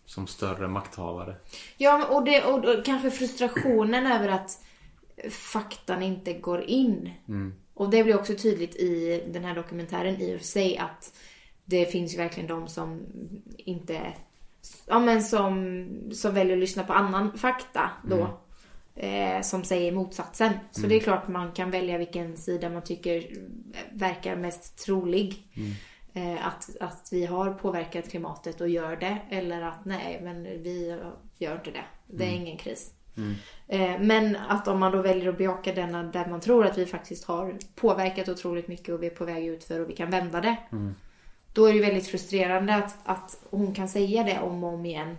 Som 0.06 0.28
större 0.28 0.68
makthavare 0.68 1.36
Ja, 1.78 2.08
och, 2.08 2.26
det, 2.26 2.44
och, 2.44 2.66
och 2.66 2.86
kanske 2.86 3.12
frustrationen 3.12 4.08
över 4.08 4.28
att 4.28 4.64
faktan 5.30 6.04
inte 6.04 6.34
går 6.34 6.62
in. 6.62 7.14
Och 7.74 7.90
det 7.90 8.04
blir 8.04 8.20
också 8.20 8.36
tydligt 8.36 8.76
i 8.76 9.24
den 9.28 9.44
här 9.44 9.56
dokumentären 9.56 10.22
i 10.22 10.36
och 10.36 10.40
för 10.40 10.48
sig 10.48 10.78
att 10.78 11.14
det 11.66 11.86
finns 11.86 12.14
ju 12.14 12.18
verkligen 12.18 12.50
de 12.50 12.68
som 12.68 13.02
inte... 13.58 14.14
Ja 14.86 15.00
men 15.00 15.24
som, 15.24 15.88
som 16.14 16.34
väljer 16.34 16.54
att 16.54 16.60
lyssna 16.60 16.84
på 16.84 16.94
annan 16.94 17.38
fakta 17.38 17.90
då. 18.04 18.28
Eh, 18.96 19.42
som 19.42 19.64
säger 19.64 19.92
motsatsen. 19.92 20.54
Så 20.72 20.82
det 20.88 20.96
är 20.96 21.00
klart 21.00 21.28
man 21.28 21.52
kan 21.52 21.72
välja 21.72 21.98
vilken 21.98 22.38
sida 22.38 22.70
man 22.70 22.82
tycker 22.84 23.28
verkar 23.92 24.36
mest 24.36 24.86
trolig. 24.86 25.48
Eh, 26.14 26.48
att, 26.48 26.78
att 26.80 27.10
vi 27.12 27.26
har 27.26 27.54
påverkat 27.54 28.10
klimatet 28.10 28.62
och 28.62 28.70
gör 28.70 28.96
det. 28.96 29.18
Eller 29.30 29.62
att 29.62 29.86
nej, 29.86 30.20
men 30.24 30.44
vi 30.44 31.00
gör 31.38 31.56
inte 31.56 31.72
det. 31.72 31.86
Det 32.08 32.24
är 32.26 32.32
ingen 32.32 32.58
kris. 32.58 32.94
Eh, 33.68 34.00
men 34.00 34.36
att 34.36 34.68
om 34.68 34.80
man 34.80 34.92
då 34.92 35.02
väljer 35.02 35.30
att 35.30 35.38
bejaka 35.38 35.74
denna 35.74 36.04
där 36.04 36.26
man 36.26 36.40
tror 36.40 36.66
att 36.66 36.78
vi 36.78 36.86
faktiskt 36.86 37.26
har 37.26 37.56
påverkat 37.76 38.30
otroligt 38.30 38.68
mycket 38.68 38.94
och 38.94 39.04
vi 39.04 39.08
är 39.08 39.16
på 39.16 39.26
väg 39.26 39.48
ut 39.48 39.64
för 39.64 39.80
och 39.80 39.90
vi 39.90 39.96
kan 39.96 40.10
vända 40.10 40.42
det. 40.42 40.56
Då 41.54 41.66
är 41.66 41.70
det 41.70 41.76
ju 41.76 41.82
väldigt 41.82 42.08
frustrerande 42.08 42.76
att, 42.76 42.98
att 43.04 43.46
hon 43.50 43.74
kan 43.74 43.90
säga 43.90 44.24
det 44.24 44.40
om 44.40 44.64
och 44.64 44.74
om 44.74 44.86
igen. 44.86 45.18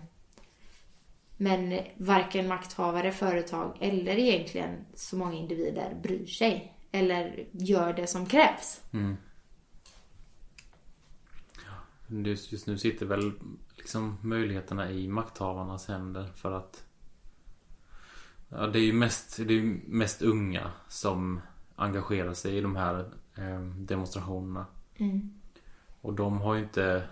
Men 1.37 1.79
varken 1.97 2.47
makthavare, 2.47 3.11
företag 3.11 3.77
eller 3.79 4.17
egentligen 4.17 4.85
så 4.93 5.17
många 5.17 5.33
individer 5.33 5.99
bryr 6.03 6.25
sig. 6.25 6.73
Eller 6.91 7.47
gör 7.51 7.93
det 7.93 8.07
som 8.07 8.25
krävs. 8.25 8.81
Just, 12.07 12.51
just 12.51 12.67
nu 12.67 12.77
sitter 12.77 13.05
väl 13.05 13.31
liksom 13.77 14.17
möjligheterna 14.21 14.91
i 14.91 15.07
makthavarnas 15.07 15.87
händer 15.87 16.31
för 16.35 16.51
att 16.51 16.85
Ja 18.49 18.67
det 18.67 18.79
är 18.79 18.83
ju 18.83 18.93
mest, 18.93 19.37
det 19.47 19.53
är 19.53 19.79
mest 19.87 20.21
unga 20.21 20.71
som 20.87 21.41
engagerar 21.75 22.33
sig 22.33 22.57
i 22.57 22.61
de 22.61 22.75
här 22.75 22.99
eh, 23.35 23.61
demonstrationerna. 23.61 24.65
Och 26.05 26.13
de 26.13 26.41
har 26.41 26.55
ju 26.55 26.63
inte 26.63 27.03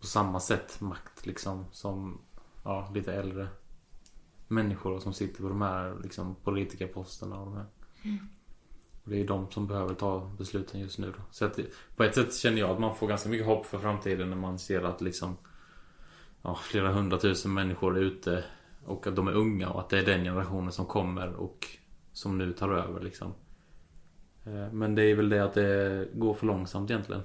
på 0.00 0.06
samma 0.06 0.40
sätt 0.40 0.80
makt 0.80 1.26
liksom 1.26 1.64
som 1.72 2.20
ja, 2.64 2.90
lite 2.94 3.12
äldre 3.12 3.48
människor 4.48 4.98
som 4.98 5.12
sitter 5.12 5.42
på 5.42 5.48
de 5.48 5.62
här 5.62 5.96
liksom, 6.02 6.34
politikerposterna 6.34 7.38
och 7.38 7.46
de 7.46 7.56
här. 7.56 7.66
Och 9.04 9.10
det 9.10 9.20
är 9.20 9.26
de 9.26 9.50
som 9.50 9.66
behöver 9.66 9.94
ta 9.94 10.30
besluten 10.38 10.80
just 10.80 10.98
nu 10.98 11.12
då. 11.16 11.22
Så 11.30 11.44
att, 11.44 11.58
på 11.96 12.04
ett 12.04 12.14
sätt 12.14 12.34
känner 12.34 12.58
jag 12.58 12.70
att 12.70 12.80
man 12.80 12.96
får 12.96 13.06
ganska 13.06 13.28
mycket 13.28 13.46
hopp 13.46 13.66
för 13.66 13.78
framtiden 13.78 14.30
när 14.30 14.36
man 14.36 14.58
ser 14.58 14.82
att 14.82 15.00
liksom 15.00 15.36
ja, 16.42 16.54
flera 16.54 16.92
hundratusen 16.92 17.54
människor 17.54 17.98
är 17.98 18.02
ute 18.02 18.44
och 18.84 19.06
att 19.06 19.16
de 19.16 19.28
är 19.28 19.32
unga 19.32 19.70
och 19.70 19.80
att 19.80 19.88
det 19.88 19.98
är 19.98 20.06
den 20.06 20.24
generationen 20.24 20.72
som 20.72 20.86
kommer 20.86 21.34
och 21.34 21.66
som 22.12 22.38
nu 22.38 22.52
tar 22.52 22.68
över 22.68 23.00
liksom. 23.00 23.34
Eh, 24.44 24.72
Men 24.72 24.94
det 24.94 25.02
är 25.02 25.14
väl 25.14 25.28
det 25.28 25.44
att 25.44 25.54
det 25.54 26.08
går 26.14 26.34
för 26.34 26.46
långsamt 26.46 26.90
egentligen. 26.90 27.22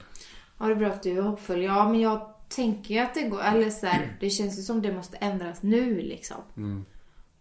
Ja, 0.57 0.65
det 0.65 0.71
är 0.71 0.75
bra 0.75 0.87
att 0.87 1.03
du 1.03 1.17
är 1.17 1.21
hoppfull. 1.21 1.63
Ja, 1.63 1.89
men 1.89 1.99
jag 1.99 2.33
tänker 2.49 2.93
ju 2.93 2.99
att 2.99 3.13
det 3.13 3.21
går, 3.21 3.41
eller 3.41 3.69
så 3.69 3.85
här, 3.85 4.17
det 4.19 4.29
känns 4.29 4.59
ju 4.59 4.63
som 4.63 4.81
det 4.81 4.93
måste 4.93 5.17
ändras 5.17 5.63
nu 5.63 6.01
liksom. 6.01 6.41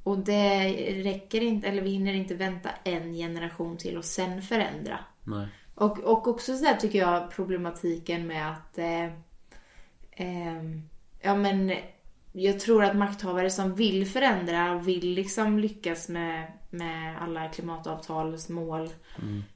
Och 0.03 0.19
det 0.19 0.69
räcker 1.03 1.41
inte, 1.41 1.69
eller 1.69 1.83
vi 1.83 1.91
hinner 1.91 2.15
inte 2.15 2.35
vänta 2.35 2.71
en 2.85 3.15
generation 3.15 3.77
till 3.77 3.99
och 3.99 4.05
sen 4.05 4.43
förändra. 4.43 4.99
Nej. 5.25 5.49
Och, 5.75 5.99
och 5.99 6.29
också 6.29 6.57
så 6.57 6.65
här 6.65 6.77
tycker 6.77 6.99
jag 6.99 7.31
problematiken 7.31 8.27
med 8.27 8.53
att 8.53 8.79
eh, 8.79 9.05
ehm, 10.11 10.83
ja 11.23 11.35
men 11.35 11.73
jag 12.33 12.61
tror 12.61 12.85
att 12.85 12.97
makthavare 12.97 13.51
som 13.51 13.75
vill 13.75 14.07
förändra 14.07 14.75
vill 14.75 15.15
liksom 15.15 15.59
lyckas 15.59 16.09
med, 16.09 16.53
med 16.71 17.23
alla 17.23 17.49
klimatavtalets 17.49 18.49
mål 18.49 18.91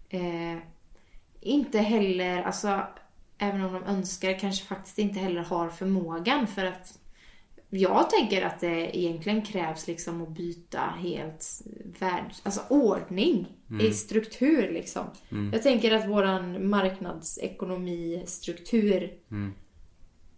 eh, 0.09 0.59
inte 1.41 1.79
heller, 1.79 2.43
alltså 2.43 2.83
även 3.39 3.65
om 3.65 3.73
de 3.73 3.85
önskar, 3.85 4.39
kanske 4.39 4.67
faktiskt 4.67 4.99
inte 4.99 5.19
heller 5.19 5.43
har 5.43 5.69
förmågan 5.69 6.47
för 6.47 6.65
att 6.65 6.99
jag 7.71 8.11
tänker 8.11 8.47
att 8.47 8.61
det 8.61 8.99
egentligen 8.99 9.43
krävs 9.43 9.87
liksom 9.87 10.23
att 10.23 10.29
byta 10.29 10.81
helt 10.81 11.63
värld, 11.99 12.33
alltså 12.43 12.61
ordning 12.69 13.47
i 13.81 13.93
struktur 13.93 14.73
liksom. 14.73 15.05
Jag 15.53 15.63
tänker 15.63 15.93
att 15.93 16.09
våran 16.09 16.69
marknadsekonomistruktur 16.69 19.13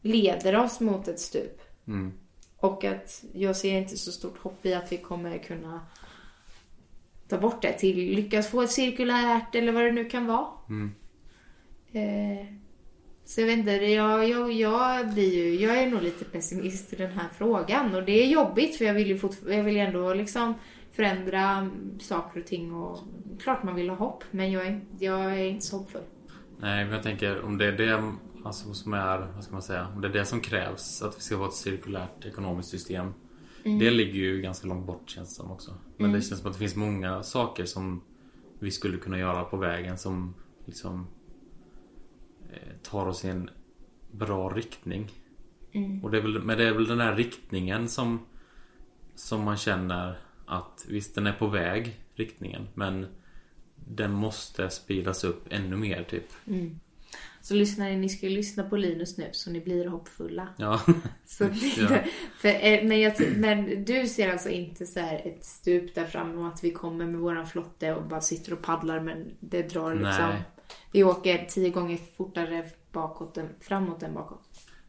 leder 0.02 0.56
oss 0.56 0.80
mot 0.80 1.08
ett 1.08 1.20
stup. 1.20 1.60
Mm. 1.86 2.12
Och 2.56 2.84
att 2.84 3.24
jag 3.32 3.56
ser 3.56 3.78
inte 3.78 3.96
så 3.96 4.12
stort 4.12 4.38
hopp 4.38 4.66
i 4.66 4.74
att 4.74 4.92
vi 4.92 4.96
kommer 4.96 5.38
kunna 5.38 5.80
ta 7.28 7.38
bort 7.38 7.62
det 7.62 7.72
till 7.72 7.96
lyckas 7.96 8.50
få 8.50 8.62
ett 8.62 8.70
cirkulärt 8.70 9.54
eller 9.54 9.72
vad 9.72 9.84
det 9.84 9.92
nu 9.92 10.04
kan 10.04 10.26
vara. 10.26 10.46
Eh, 11.92 12.46
så 13.30 13.40
jag 13.40 13.46
vet 13.46 13.58
inte, 13.58 13.70
jag, 13.70 14.28
jag, 14.28 14.52
jag, 14.52 15.12
blir 15.12 15.34
ju, 15.34 15.60
jag 15.60 15.78
är 15.78 15.90
nog 15.90 16.02
lite 16.02 16.24
pessimist 16.24 16.92
i 16.92 16.96
den 16.96 17.10
här 17.10 17.28
frågan. 17.38 17.94
Och 17.94 18.04
det 18.04 18.22
är 18.22 18.26
jobbigt 18.26 18.76
för 18.76 18.84
jag 18.84 18.94
vill 18.94 19.08
ju 19.08 19.18
fort, 19.18 19.36
jag 19.48 19.64
vill 19.64 19.76
ändå 19.76 20.14
liksom 20.14 20.54
förändra 20.92 21.70
saker 22.00 22.40
och 22.40 22.46
ting. 22.46 22.74
Och 22.74 22.98
klart 23.42 23.62
man 23.62 23.74
vill 23.74 23.88
ha 23.88 23.96
hopp, 23.96 24.24
men 24.30 24.52
jag 24.52 24.66
är, 24.66 24.80
jag 24.98 25.20
är 25.20 25.44
inte 25.44 25.66
så 25.66 25.78
hoppfull. 25.78 26.02
Nej, 26.58 26.84
men 26.84 26.94
jag 26.94 27.02
tänker 27.02 27.44
om 27.44 27.58
det 27.58 27.66
är 27.66 27.72
det 27.72 28.12
alltså, 28.44 28.74
som 28.74 28.92
är, 28.94 29.18
vad 29.34 29.44
ska 29.44 29.52
man 29.52 29.62
säga, 29.62 29.88
om 29.94 30.00
det 30.00 30.08
är 30.08 30.12
det 30.12 30.24
som 30.24 30.40
krävs 30.40 31.02
att 31.02 31.16
vi 31.16 31.20
ska 31.20 31.36
ha 31.36 31.48
ett 31.48 31.54
cirkulärt 31.54 32.24
ekonomiskt 32.24 32.68
system. 32.68 33.14
Det 33.62 33.90
ligger 33.90 34.18
ju 34.18 34.40
ganska 34.40 34.68
långt 34.68 34.86
bort 34.86 35.10
känns 35.10 35.28
det 35.28 35.34
som 35.34 35.50
också. 35.50 35.74
Men 35.96 36.12
det 36.12 36.22
känns 36.22 36.40
som 36.40 36.50
att 36.50 36.56
det 36.56 36.58
finns 36.58 36.76
många 36.76 37.22
saker 37.22 37.64
som 37.64 38.02
vi 38.58 38.70
skulle 38.70 38.98
kunna 38.98 39.18
göra 39.18 39.44
på 39.44 39.56
vägen 39.56 39.98
som 39.98 40.34
liksom 40.64 41.06
tar 42.82 43.06
oss 43.06 43.24
i 43.24 43.28
en 43.28 43.50
bra 44.10 44.48
riktning. 44.48 45.10
Och 46.02 46.10
det 46.10 46.18
är 46.18 46.22
väl, 46.22 46.42
men 46.42 46.58
det 46.58 46.64
är 46.64 46.72
väl 46.72 46.86
den 46.88 47.00
här 47.00 47.16
riktningen 47.16 47.88
som 47.88 48.26
som 49.14 49.44
man 49.44 49.56
känner 49.56 50.18
att 50.46 50.86
visst 50.88 51.14
den 51.14 51.26
är 51.26 51.32
på 51.32 51.46
väg 51.46 52.00
riktningen 52.14 52.68
men 52.74 53.06
den 53.74 54.12
måste 54.12 54.70
speedas 54.70 55.24
upp 55.24 55.46
ännu 55.50 55.76
mer 55.76 56.04
typ. 56.04 56.26
Så 57.40 57.54
lyssnare, 57.54 57.96
ni 57.96 58.08
ska 58.08 58.26
ju 58.26 58.36
lyssna 58.36 58.62
på 58.62 58.76
Linus 58.76 59.18
nu 59.18 59.28
så 59.32 59.50
ni 59.50 59.60
blir 59.60 59.86
hoppfulla. 59.86 60.48
Ja. 60.56 60.80
Så, 61.24 61.44
Ja. 61.76 61.98
för, 62.38 62.48
eh, 62.48 62.84
men, 62.84 63.00
jag, 63.00 63.14
men 63.36 63.84
du 63.84 64.06
ser 64.06 64.32
alltså 64.32 64.48
inte 64.48 64.86
så 64.86 65.00
här 65.00 65.22
ett 65.24 65.44
stup 65.44 65.94
där 65.94 66.04
fram 66.04 66.38
och 66.38 66.48
att 66.48 66.64
vi 66.64 66.70
kommer 66.70 67.06
med 67.06 67.20
våran 67.20 67.46
flotte 67.46 67.94
och 67.94 68.04
bara 68.04 68.20
sitter 68.20 68.52
och 68.52 68.62
paddlar 68.62 69.00
men 69.00 69.36
det 69.40 69.62
drar 69.62 69.94
liksom. 69.94 70.28
Nej. 70.28 70.42
Vi 70.92 71.04
åker 71.04 71.46
tio 71.50 71.70
gånger 71.70 71.98
fortare 72.16 72.64
bakåt 72.92 73.36
än 73.36 73.48
framåt 73.60 74.02
än 74.02 74.14
bakåt. 74.14 74.42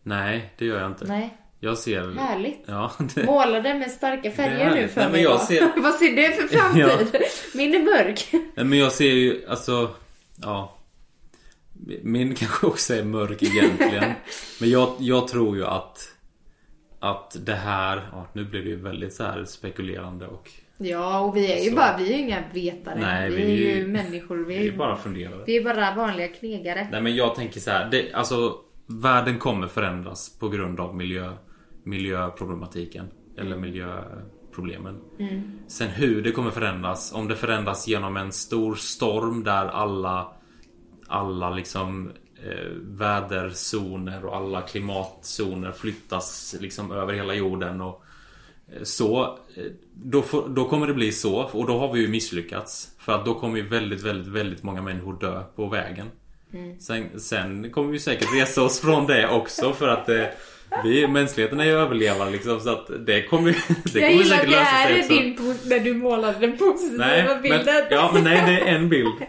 Nej, 0.04 0.54
det 0.58 0.66
gör 0.66 0.80
jag 0.82 0.92
inte. 0.92 1.06
Nej, 1.06 1.38
Jag 1.60 1.78
ser... 1.78 2.12
härligt. 2.20 2.64
Ja, 2.66 2.92
det... 3.16 3.24
Målade 3.26 3.74
med 3.74 3.92
starka 3.92 4.32
färger 4.32 4.76
nu 4.76 4.88
för 4.88 5.02
Nej, 5.02 5.12
men 5.12 5.24
mig. 5.24 5.40
ser- 5.40 5.82
Vad 5.82 5.94
ser 5.94 6.16
du 6.16 6.32
för 6.34 6.48
framtid? 6.58 7.22
Min 7.56 7.76
är 7.76 7.80
mörk. 7.84 8.30
Nej, 8.56 8.66
men 8.66 8.78
jag 8.80 8.92
ser 8.92 9.12
ju 9.12 9.46
alltså... 9.48 9.90
Ja. 10.42 10.78
Min 12.04 12.36
kanske 12.36 12.68
också 12.68 12.94
är 12.94 13.04
mörk 13.04 13.44
egentligen. 13.44 14.12
men 14.60 14.70
jag, 14.70 14.96
jag 15.00 15.28
tror 15.28 15.58
ju 15.58 15.66
att 15.66 16.08
att 17.00 17.36
det 17.46 17.56
här, 17.56 18.10
ja, 18.12 18.28
nu 18.34 18.46
blir 18.46 18.64
det 18.64 18.70
ju 18.70 18.76
väldigt 18.76 19.14
så 19.14 19.24
här 19.24 19.46
spekulerande 19.46 20.28
och 20.28 20.50
Ja, 20.82 21.20
och 21.20 21.36
vi 21.36 21.52
är 21.52 21.64
ju 21.64 21.70
Så. 21.70 21.76
bara, 21.76 21.98
vi 21.98 22.14
är 22.14 22.18
ju 22.18 22.24
inga 22.24 22.44
vetare. 22.54 23.00
Nej, 23.00 23.30
vi, 23.30 23.36
vi 23.36 23.72
är 23.72 23.76
ju 23.76 23.88
människor. 23.88 24.38
Vi 24.38 24.58
det 24.58 24.68
är 24.68 24.78
bara 24.78 24.96
funderare. 24.96 25.44
vi 25.46 25.58
är 25.58 25.64
bara 25.64 25.96
vanliga 25.96 26.28
knegare. 26.28 26.88
Nej 26.92 27.02
men 27.02 27.16
jag 27.16 27.36
tänker 27.36 27.60
så 27.60 27.72
här, 27.72 27.90
det, 27.92 28.14
alltså 28.14 28.56
världen 28.88 29.40
kommer 29.40 29.68
förändras 29.68 30.40
på 30.40 30.50
grund 30.50 30.80
av 30.80 30.96
miljö, 30.96 31.34
miljöproblematiken. 31.84 33.06
Eller 33.38 33.58
miljöproblemen. 33.58 35.02
Sen 35.68 35.88
hur 35.88 36.22
det 36.22 36.32
kommer 36.32 36.52
förändras, 36.52 37.14
om 37.14 37.28
det 37.28 37.36
förändras 37.36 37.88
genom 37.88 38.18
en 38.18 38.32
stor 38.32 38.76
storm 38.76 39.44
där 39.44 39.66
alla 39.66 40.34
alla 41.12 41.50
liksom 41.50 42.12
eh, 42.44 42.72
väderzoner 42.78 44.26
och 44.26 44.36
alla 44.36 44.62
klimatzoner 44.62 45.72
flyttas 45.72 46.56
liksom 46.60 46.92
över 46.92 47.14
hela 47.14 47.34
jorden 47.34 47.82
och 47.82 48.04
eh, 48.68 48.84
så 48.84 49.24
eh, 49.56 49.64
då, 50.04 50.22
får, 50.22 50.50
då 50.50 50.66
kommer 50.66 50.88
det 50.88 50.94
bli 50.94 51.12
så 51.12 51.36
och 51.36 51.68
då 51.68 51.80
har 51.80 51.94
vi 51.94 52.00
ju 52.00 52.08
misslyckats. 52.08 52.90
För 53.00 53.14
att 53.14 53.26
då 53.26 53.34
kommer 53.34 53.58
ju 53.58 53.68
väldigt, 53.68 54.02
väldigt, 54.02 54.28
väldigt 54.28 54.64
många 54.64 54.82
människor 54.82 55.20
dö 55.20 55.44
på 55.56 55.68
vägen. 55.68 56.08
Sen, 56.80 57.20
sen 57.20 57.72
kommer 57.72 57.92
vi 57.92 58.00
säkert 58.00 58.28
resa 58.36 58.62
oss 58.62 58.80
från 58.80 59.08
det 59.08 59.30
också 59.30 59.74
för 59.74 59.88
att 59.88 60.10
eh, 60.10 60.24
vi, 60.84 61.08
mänskligheten 61.08 61.60
är 61.60 61.66
ju 61.66 61.72
överlevare 61.72 62.30
liksom 62.30 62.60
så 62.60 62.70
att 62.70 63.06
det 63.06 63.24
kommer, 63.24 63.52
det 63.94 64.00
jag 64.00 64.12
kommer 64.12 64.24
gillar 64.24 64.36
att 64.36 64.42
säkert 64.42 64.50
det 64.50 64.56
lösa 64.56 64.64
här 64.64 64.88
sig 64.88 64.98
är 64.98 65.34
också. 65.34 65.44
din 65.44 65.70
när 65.70 65.80
du 65.80 65.94
målade 65.94 66.40
den 66.40 66.58
positiva 66.58 67.06
Nej, 67.06 67.26
men, 67.26 67.42
bilden. 67.42 67.84
ja, 67.90 68.12
men 68.14 68.24
nej, 68.24 68.44
det 68.46 68.70
är 68.70 68.76
en 68.76 68.90
bild. 68.90 69.14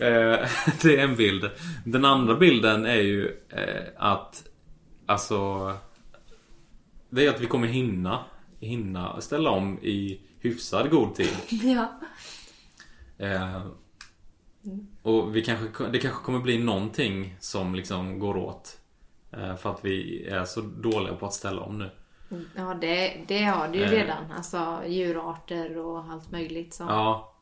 Eh, 0.00 0.06
det 0.82 0.96
är 0.96 0.98
en 0.98 1.16
bild. 1.16 1.50
Den 1.84 2.04
andra 2.04 2.34
bilden 2.34 2.86
är 2.86 3.00
ju 3.00 3.26
eh, 3.48 3.84
att 3.96 4.44
Alltså 5.06 5.72
Det 7.10 7.26
är 7.26 7.30
att 7.30 7.40
vi 7.40 7.46
kommer 7.46 7.66
hinna 7.66 8.24
Hinna 8.60 9.20
ställa 9.20 9.50
om 9.50 9.78
i 9.78 10.20
hyfsad 10.40 10.90
god 10.90 11.14
tid. 11.14 11.36
Ja. 11.64 12.00
Eh, 13.18 13.62
och 15.02 15.36
vi 15.36 15.42
kanske, 15.44 15.86
det 15.88 15.98
kanske 15.98 16.24
kommer 16.24 16.38
bli 16.40 16.58
någonting 16.58 17.36
som 17.40 17.74
liksom 17.74 18.18
går 18.18 18.36
åt. 18.36 18.78
Eh, 19.30 19.56
för 19.56 19.70
att 19.70 19.84
vi 19.84 20.26
är 20.26 20.44
så 20.44 20.60
dåliga 20.60 21.14
på 21.14 21.26
att 21.26 21.34
ställa 21.34 21.60
om 21.62 21.78
nu. 21.78 21.90
Ja, 22.56 22.74
det, 22.80 23.24
det 23.28 23.44
har 23.44 23.68
det 23.68 23.78
ju 23.78 23.84
Eh. 23.84 23.90
redan. 23.90 24.32
Alltså 24.36 24.82
djurarter 24.86 25.78
och 25.78 26.04
allt 26.04 26.30
möjligt. 26.30 26.74
Som, 26.74 26.86
Ja. 26.88 27.34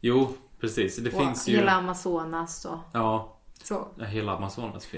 Jo, 0.00 0.34
precis. 0.60 0.96
Det 0.96 1.12
och 1.14 1.20
finns 1.22 1.48
ju... 1.48 1.56
Hela 1.56 1.72
Amazonas 1.72 2.64
och 2.64 2.78
Ja. 2.92 3.36
Så. 3.66 3.88
Hela 4.08 4.36
Amazonas, 4.36 4.88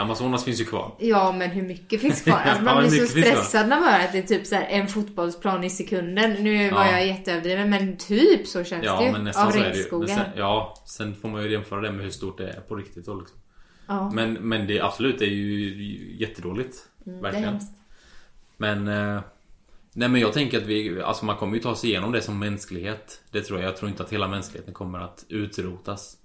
Amazonas 0.00 0.44
finns 0.44 0.60
ju 0.60 0.64
kvar. 0.64 0.94
Ja, 0.98 1.32
men 1.32 1.50
hur 1.50 1.62
mycket 1.62 2.00
finns 2.00 2.20
kvar? 2.22 2.34
Alltså, 2.44 2.64
Ja, 2.64 2.74
man 2.74 2.82
hur 2.82 2.90
blir 2.90 3.00
så 3.00 3.06
stressad 3.06 3.68
när 3.68 3.80
man 3.80 3.88
hör 3.92 4.00
att 4.04 4.12
det 4.12 4.18
är 4.18 4.22
typ 4.22 4.46
så 4.46 4.54
här 4.54 4.66
en 4.68 4.88
fotbollsplan 4.88 5.64
i 5.64 5.70
sekunden. 5.70 6.32
Nu 6.32 6.70
var 6.70 6.84
Ja. 6.84 6.90
jag 6.92 7.06
jätteöverdriven, 7.06 7.70
men 7.70 7.96
typ 7.96 8.46
så 8.46 8.64
känns 8.64 8.80
det 8.82 8.86
Ja, 8.86 9.04
ju. 9.06 9.12
men 9.12 9.24
nästan 9.24 9.46
av 9.46 9.50
så 9.50 9.58
är 9.58 9.62
det 9.62 9.66
ju. 9.66 9.70
Men 9.70 9.76
regnskogen. 9.76 10.08
sen, 10.16 10.26
ja, 10.36 10.74
sen 10.86 11.14
får 11.14 11.28
man 11.28 11.42
ju 11.42 11.52
jämföra 11.52 11.80
det 11.80 11.92
med 11.92 12.04
hur 12.04 12.10
stort 12.10 12.38
det 12.38 12.48
är 12.48 12.60
på 12.60 12.74
riktigt 12.76 13.06
då 13.06 13.14
liksom. 13.14 13.38
Ja, 13.86 14.10
Men, 14.14 14.32
men 14.32 14.66
det 14.66 14.80
absolut 14.80 15.18
det 15.18 15.24
är 15.24 15.28
ju 15.30 16.16
jättedåligt. 16.18 16.76
Mm, 17.06 17.20
det 17.22 17.28
är 17.28 17.32
verkligen. 17.32 17.48
hemskt. 17.52 17.72
Men 18.56 18.88
eh, 18.88 19.20
Nej 19.94 20.08
men 20.08 20.20
jag 20.20 20.32
tänker 20.32 20.58
att 20.58 20.66
vi, 20.66 21.02
alltså 21.02 21.24
man 21.24 21.36
kommer 21.36 21.54
ju 21.56 21.62
ta 21.62 21.74
sig 21.76 21.90
igenom 21.90 22.12
det 22.12 22.20
som 22.22 22.38
mänsklighet. 22.38 23.20
Det 23.30 23.40
tror 23.42 23.60
jag. 23.60 23.68
Jag 23.68 23.76
tror 23.76 23.90
inte 23.90 24.02
att 24.02 24.12
hela 24.12 24.28
mänskligheten 24.28 24.74
kommer 24.74 24.98
att 24.98 25.24
utrotas. 25.28 26.16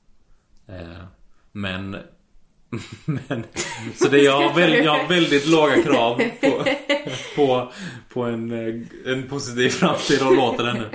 Eh, 0.67 1.03
men 1.61 1.91
men, 3.05 3.43
så 3.95 4.07
det 4.09 4.21
jag 4.21 4.41
har, 4.41 4.53
väldigt, 4.55 4.85
jag 4.85 4.91
har 4.97 5.07
väldigt 5.07 5.47
låga 5.47 5.83
krav 5.83 6.21
på, 6.41 6.63
på, 7.35 7.71
på 8.13 8.23
en, 8.23 8.51
eh, 8.51 9.11
en 9.13 9.27
positiv 9.29 9.69
framtid 9.69 10.21
och 10.27 10.35
låter 10.35 10.63
den 10.63 10.77
nu. 10.77 10.89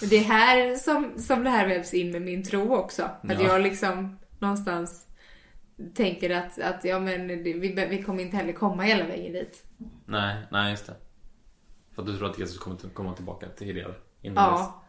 Men 0.00 0.08
det 0.10 0.16
är 0.16 0.24
här 0.24 0.74
som, 0.76 1.12
som 1.18 1.44
det 1.44 1.50
här 1.50 1.68
vävs 1.68 1.94
in 1.94 2.10
med 2.10 2.22
min 2.22 2.44
tro 2.44 2.74
också. 2.74 3.02
Att 3.02 3.40
Ja. 3.40 3.42
jag 3.42 3.60
liksom 3.62 4.18
någonstans 4.38 5.06
tänker 5.94 6.30
att, 6.30 6.60
att 6.60 6.84
ja, 6.84 7.00
men 7.00 7.28
vi, 7.28 7.52
vi 7.90 8.02
kommer 8.02 8.22
inte 8.22 8.36
heller 8.36 8.52
komma 8.52 8.82
hela 8.82 9.04
vägen 9.04 9.32
dit. 9.32 9.62
Nej, 10.06 10.36
nej 10.50 10.70
just 10.70 10.86
det. 10.86 10.94
För 11.94 12.02
att 12.02 12.08
du 12.08 12.16
tror 12.16 12.30
att 12.30 12.38
Jesus 12.38 12.58
kommer 12.58 12.76
komma 12.94 13.14
tillbaka 13.14 13.46
tidigare? 13.58 13.94
Innan 14.22 14.44
Ja. 14.44 14.82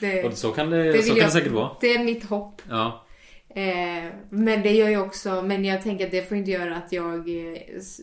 Det. 0.00 0.24
Och 0.24 0.32
så 0.32 0.52
kan 0.52 0.70
det, 0.70 1.02
så 1.02 1.08
kan 1.08 1.16
jag- 1.16 1.26
det 1.26 1.30
säkert 1.30 1.52
vara. 1.52 1.70
Det 1.80 1.94
är 1.94 2.04
mitt 2.04 2.24
hopp. 2.24 2.62
Ja. 2.70 3.05
Eh, 3.48 4.12
men 4.30 4.62
det 4.62 4.70
gör 4.72 4.88
ju 4.88 4.96
också, 4.98 5.42
men 5.42 5.64
jag 5.64 5.82
tänker 5.82 6.04
att 6.04 6.10
det 6.10 6.28
får 6.28 6.36
inte 6.36 6.50
göra 6.50 6.76
att 6.76 6.92
jag 6.92 7.18
eh, 7.28 7.58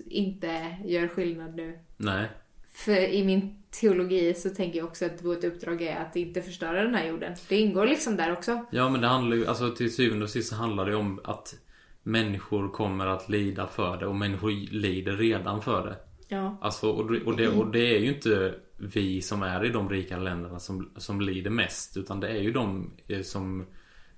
inte 0.08 0.78
gör 0.86 1.08
skillnad 1.08 1.56
nu. 1.56 1.80
Nej. 1.98 2.28
För 2.74 2.98
i 3.14 3.26
min 3.26 3.64
teologi 3.72 4.34
så 4.34 4.50
tänker 4.50 4.80
jag 4.80 4.88
också 4.88 5.06
att 5.06 5.22
vårt 5.24 5.44
uppdrag 5.44 5.82
är 5.82 5.96
att 5.96 6.16
inte 6.16 6.42
förstöra 6.42 6.84
den 6.84 6.96
här 6.96 7.08
jorden. 7.08 7.36
Det 7.50 7.58
ingår 7.60 7.86
liksom 7.88 8.16
där 8.16 8.32
också. 8.34 8.66
Ja 8.72 8.90
men 8.90 9.02
det 9.02 9.08
handlar 9.08 9.38
ju, 9.38 9.46
alltså 9.48 9.72
till 9.72 9.96
syvende 9.96 10.24
och 10.24 10.30
sist 10.30 10.50
så 10.50 10.56
handlar 10.56 10.86
det 10.86 10.96
om 10.96 11.20
att 11.24 11.56
människor 12.04 12.70
kommer 12.70 13.06
att 13.08 13.30
lida 13.30 13.68
för 13.68 13.98
det 13.98 14.06
och 14.06 14.16
människor 14.16 14.52
lider 14.72 15.12
redan 15.18 15.62
för 15.62 15.86
det. 15.88 15.96
Ja. 16.28 16.58
Alltså, 16.62 16.90
och, 16.90 17.12
det- 17.12 17.24
och, 17.24 17.38
det, 17.38 17.48
och 17.48 17.72
det 17.72 17.96
är 17.96 18.00
ju 18.00 18.14
inte 18.14 18.54
vi 18.78 19.22
som 19.22 19.44
är 19.44 19.66
i 19.66 19.70
de 19.70 19.90
rika 19.90 20.18
länderna 20.18 20.60
som, 20.60 20.92
som 20.98 21.22
lider 21.22 21.50
mest. 21.50 21.98
Utan 21.98 22.20
det 22.20 22.28
är 22.28 22.42
ju 22.42 22.52
de 22.52 22.92
eh, 23.08 23.22
som 23.22 23.66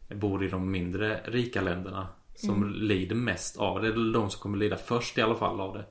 bor 0.10 0.44
i 0.44 0.48
de 0.48 0.72
mindre 0.72 1.22
rika 1.26 1.62
länderna 1.62 2.08
som 2.36 2.74
lider 2.74 3.16
mest 3.16 3.58
av 3.58 3.82
det. 3.82 3.88
Är 3.88 4.14
de 4.14 4.30
som 4.30 4.42
kommer 4.42 4.58
lida 4.58 4.78
först 4.78 5.18
i 5.18 5.22
alla 5.22 5.36
fall 5.36 5.60
av 5.62 5.74
det. 5.74 5.86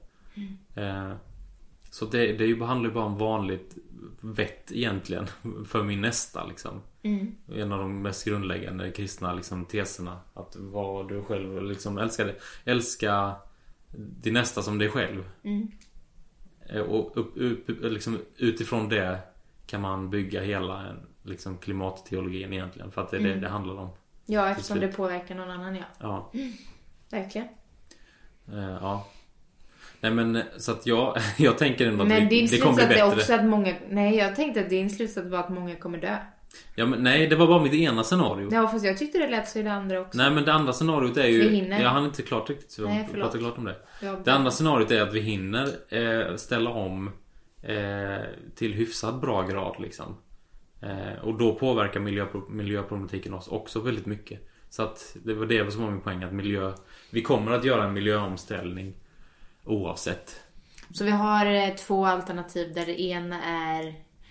Eh, 0.82 1.12
så 1.90 2.04
det, 2.04 2.32
det 2.32 2.64
handlar 2.64 2.88
ju 2.88 2.94
bara 2.94 3.04
om 3.04 3.18
vanligt 3.18 3.76
vett 4.20 4.72
egentligen 4.72 5.26
för 5.66 5.82
min 5.82 6.00
nästa 6.00 6.46
liksom. 6.46 6.80
En 7.54 7.72
av 7.72 7.78
de 7.78 8.02
mest 8.02 8.24
grundläggande 8.24 8.90
kristna 8.90 9.34
liksom, 9.34 9.64
teserna. 9.64 10.20
Att 10.34 10.56
vara 10.56 11.06
du 11.08 11.22
själv 11.22 11.62
liksom 11.62 11.98
älska 11.98 12.24
det. 12.24 12.34
Älska 12.64 13.34
din 13.96 14.34
nästa 14.34 14.62
som 14.62 14.78
dig 14.78 14.88
själv. 14.88 15.24
Eh, 16.68 16.80
Och 16.80 17.16
upp, 17.16 17.32
upp, 17.36 17.68
liksom, 17.82 18.18
utifrån 18.36 18.88
det 18.88 19.18
kan 19.66 19.80
man 19.80 20.10
bygga 20.10 20.42
hela 20.42 20.86
en, 20.86 20.96
liksom, 21.22 21.58
klimatteologin 21.58 22.52
egentligen. 22.52 22.90
För 22.90 23.00
att 23.02 23.10
det 23.10 23.16
är 23.16 23.20
det 23.20 23.34
det 23.40 23.48
handlar 23.48 23.74
om. 23.76 23.88
Ja, 24.26 24.48
eftersom 24.48 24.80
det 24.80 24.88
påverkar 24.88 25.34
någon 25.34 25.50
annan, 25.50 25.76
ja. 25.76 25.84
Ja. 25.98 26.32
Verkligen. 27.10 27.48
Eh, 28.52 28.78
ja. 28.80 29.06
Nej 30.00 30.12
men 30.12 30.42
så 30.56 30.72
att 30.72 30.86
jag, 30.86 31.16
jag 31.38 31.58
tänker 31.58 31.86
ändå 31.86 32.02
att 32.02 32.08
Men 32.08 32.28
din 32.28 32.46
det 32.46 32.58
kommer 32.58 32.74
bli 32.74 32.84
slutsats 32.84 33.00
är 33.00 33.06
bättre. 33.06 33.18
också 33.20 33.34
att 33.34 33.44
många... 33.44 33.74
Nej, 33.88 34.16
jag 34.16 34.36
tänkte 34.36 34.60
att 34.60 34.70
din 34.70 34.90
slutsats 34.90 35.28
var 35.28 35.38
att 35.38 35.50
många 35.50 35.76
kommer 35.76 35.98
dö. 35.98 36.16
Ja, 36.74 36.86
men, 36.86 37.02
nej, 37.02 37.26
det 37.26 37.36
var 37.36 37.46
bara 37.46 37.62
mitt 37.62 37.74
ena 37.74 38.04
scenario. 38.04 38.48
Ja, 38.52 38.68
fast 38.68 38.84
jag 38.84 38.98
tyckte 38.98 39.18
det 39.18 39.30
lät 39.30 39.48
så 39.48 39.58
i 39.58 39.62
det 39.62 39.72
andra 39.72 40.00
också. 40.00 40.18
Nej 40.18 40.30
men 40.30 40.44
det 40.44 40.52
andra 40.52 40.72
scenariot 40.72 41.16
är 41.16 41.26
ju... 41.26 41.48
Vi 41.48 41.56
hinner. 41.56 41.82
Jag 41.82 41.90
hann 41.90 42.04
inte 42.04 42.22
klart 42.22 42.50
riktigt 42.50 42.70
så 42.72 42.82
Nej, 42.82 43.06
jag 43.12 43.20
pratar 43.22 43.38
klart 43.38 43.58
om 43.58 43.64
det. 43.64 43.76
Det 44.24 44.32
andra 44.32 44.50
scenariot 44.50 44.90
är 44.90 45.02
att 45.02 45.14
vi 45.14 45.20
hinner 45.20 45.68
eh, 45.88 46.36
ställa 46.36 46.70
om 46.70 47.10
eh, 47.62 47.76
till 48.56 48.72
hyfsat 48.72 49.20
bra 49.20 49.42
grad 49.42 49.76
liksom. 49.78 50.16
Eh, 50.84 51.24
och 51.24 51.38
då 51.38 51.54
påverkar 51.54 52.00
miljöpro- 52.00 52.50
miljöproblematiken 52.50 53.34
oss 53.34 53.48
också 53.48 53.80
väldigt 53.80 54.06
mycket. 54.06 54.40
Så 54.70 54.82
att 54.82 55.16
det 55.24 55.34
var 55.34 55.46
det 55.46 55.72
som 55.72 55.82
var 55.82 55.90
min 55.90 56.00
poäng 56.00 56.22
att 56.22 56.32
miljö... 56.32 56.72
Vi 57.10 57.22
kommer 57.22 57.52
att 57.52 57.64
göra 57.64 57.84
en 57.84 57.92
miljöomställning 57.92 58.94
oavsett. 59.64 60.40
Så 60.92 61.04
vi 61.04 61.10
har 61.10 61.46
eh, 61.46 61.68
två 61.74 62.06
alternativ 62.06 62.74
där 62.74 62.86
det 62.86 63.00
ena 63.00 63.42
är... 63.42 63.82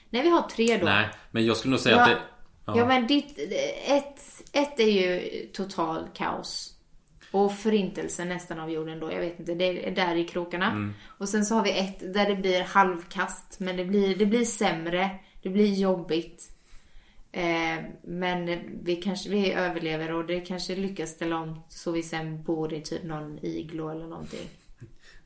Nej, 0.09 0.21
vi 0.23 0.29
har 0.29 0.41
tre 0.41 0.77
då. 0.77 0.85
Nej, 0.85 1.09
men 1.31 1.45
jag 1.45 1.57
skulle 1.57 1.71
nog 1.71 1.79
säga 1.79 1.95
Ja. 1.95 2.03
att 2.03 2.09
det... 2.09 2.17
Ja, 2.65 2.85
men 2.87 3.07
ditt, 3.07 3.39
ett, 3.87 4.21
ett 4.53 4.79
är 4.79 4.87
ju 4.87 5.29
total 5.53 6.07
kaos. 6.13 6.69
Och 7.31 7.53
förintelse 7.57 8.25
nästan 8.25 8.59
av 8.59 8.71
jorden 8.71 8.99
då. 8.99 9.11
Jag 9.11 9.19
vet 9.19 9.39
inte, 9.39 9.53
det 9.53 9.87
är 9.87 9.91
där 9.91 10.15
i 10.15 10.23
krokarna. 10.23 10.65
Mm. 10.71 10.93
Och 11.17 11.29
sen 11.29 11.45
så 11.45 11.55
har 11.55 11.63
vi 11.63 11.79
ett 11.79 12.13
där 12.13 12.25
det 12.29 12.35
blir 12.35 12.63
halvkast. 12.63 13.59
Men 13.59 13.77
det 13.77 13.85
blir, 13.85 14.15
det 14.15 14.25
blir 14.25 14.45
sämre. 14.45 15.09
Det 15.43 15.49
blir 15.49 15.73
jobbigt. 15.73 16.49
Eh, 17.31 17.83
men 18.03 18.59
vi 18.83 18.95
kanske 18.95 19.29
vi 19.29 19.53
överlever 19.53 20.11
och 20.13 20.25
det 20.25 20.39
kanske 20.39 20.75
lyckas 20.75 21.09
ställa 21.09 21.37
om 21.37 21.63
så 21.69 21.91
vi 21.91 22.03
sen 22.03 22.43
bor 22.43 22.73
i 22.73 22.81
typ 22.81 23.03
någon 23.03 23.39
iglo 23.45 23.89
eller 23.89 24.07
någonting. 24.07 24.49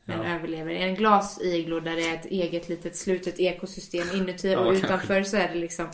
Men 0.05 0.17
Ja. 0.21 0.35
överlever. 0.35 0.71
En 0.71 0.95
glasiglo 0.95 1.79
där 1.79 1.95
det 1.95 2.07
är 2.09 2.13
ett 2.15 2.25
eget 2.25 2.69
litet 2.69 2.95
slutet 2.95 3.39
ekosystem 3.39 4.07
inuti 4.13 4.51
Ja, 4.51 4.59
och 4.59 4.65
kanske. 4.65 4.85
utanför 4.85 5.23
så 5.23 5.37
är 5.37 5.47
det 5.47 5.55
liksom 5.55 5.87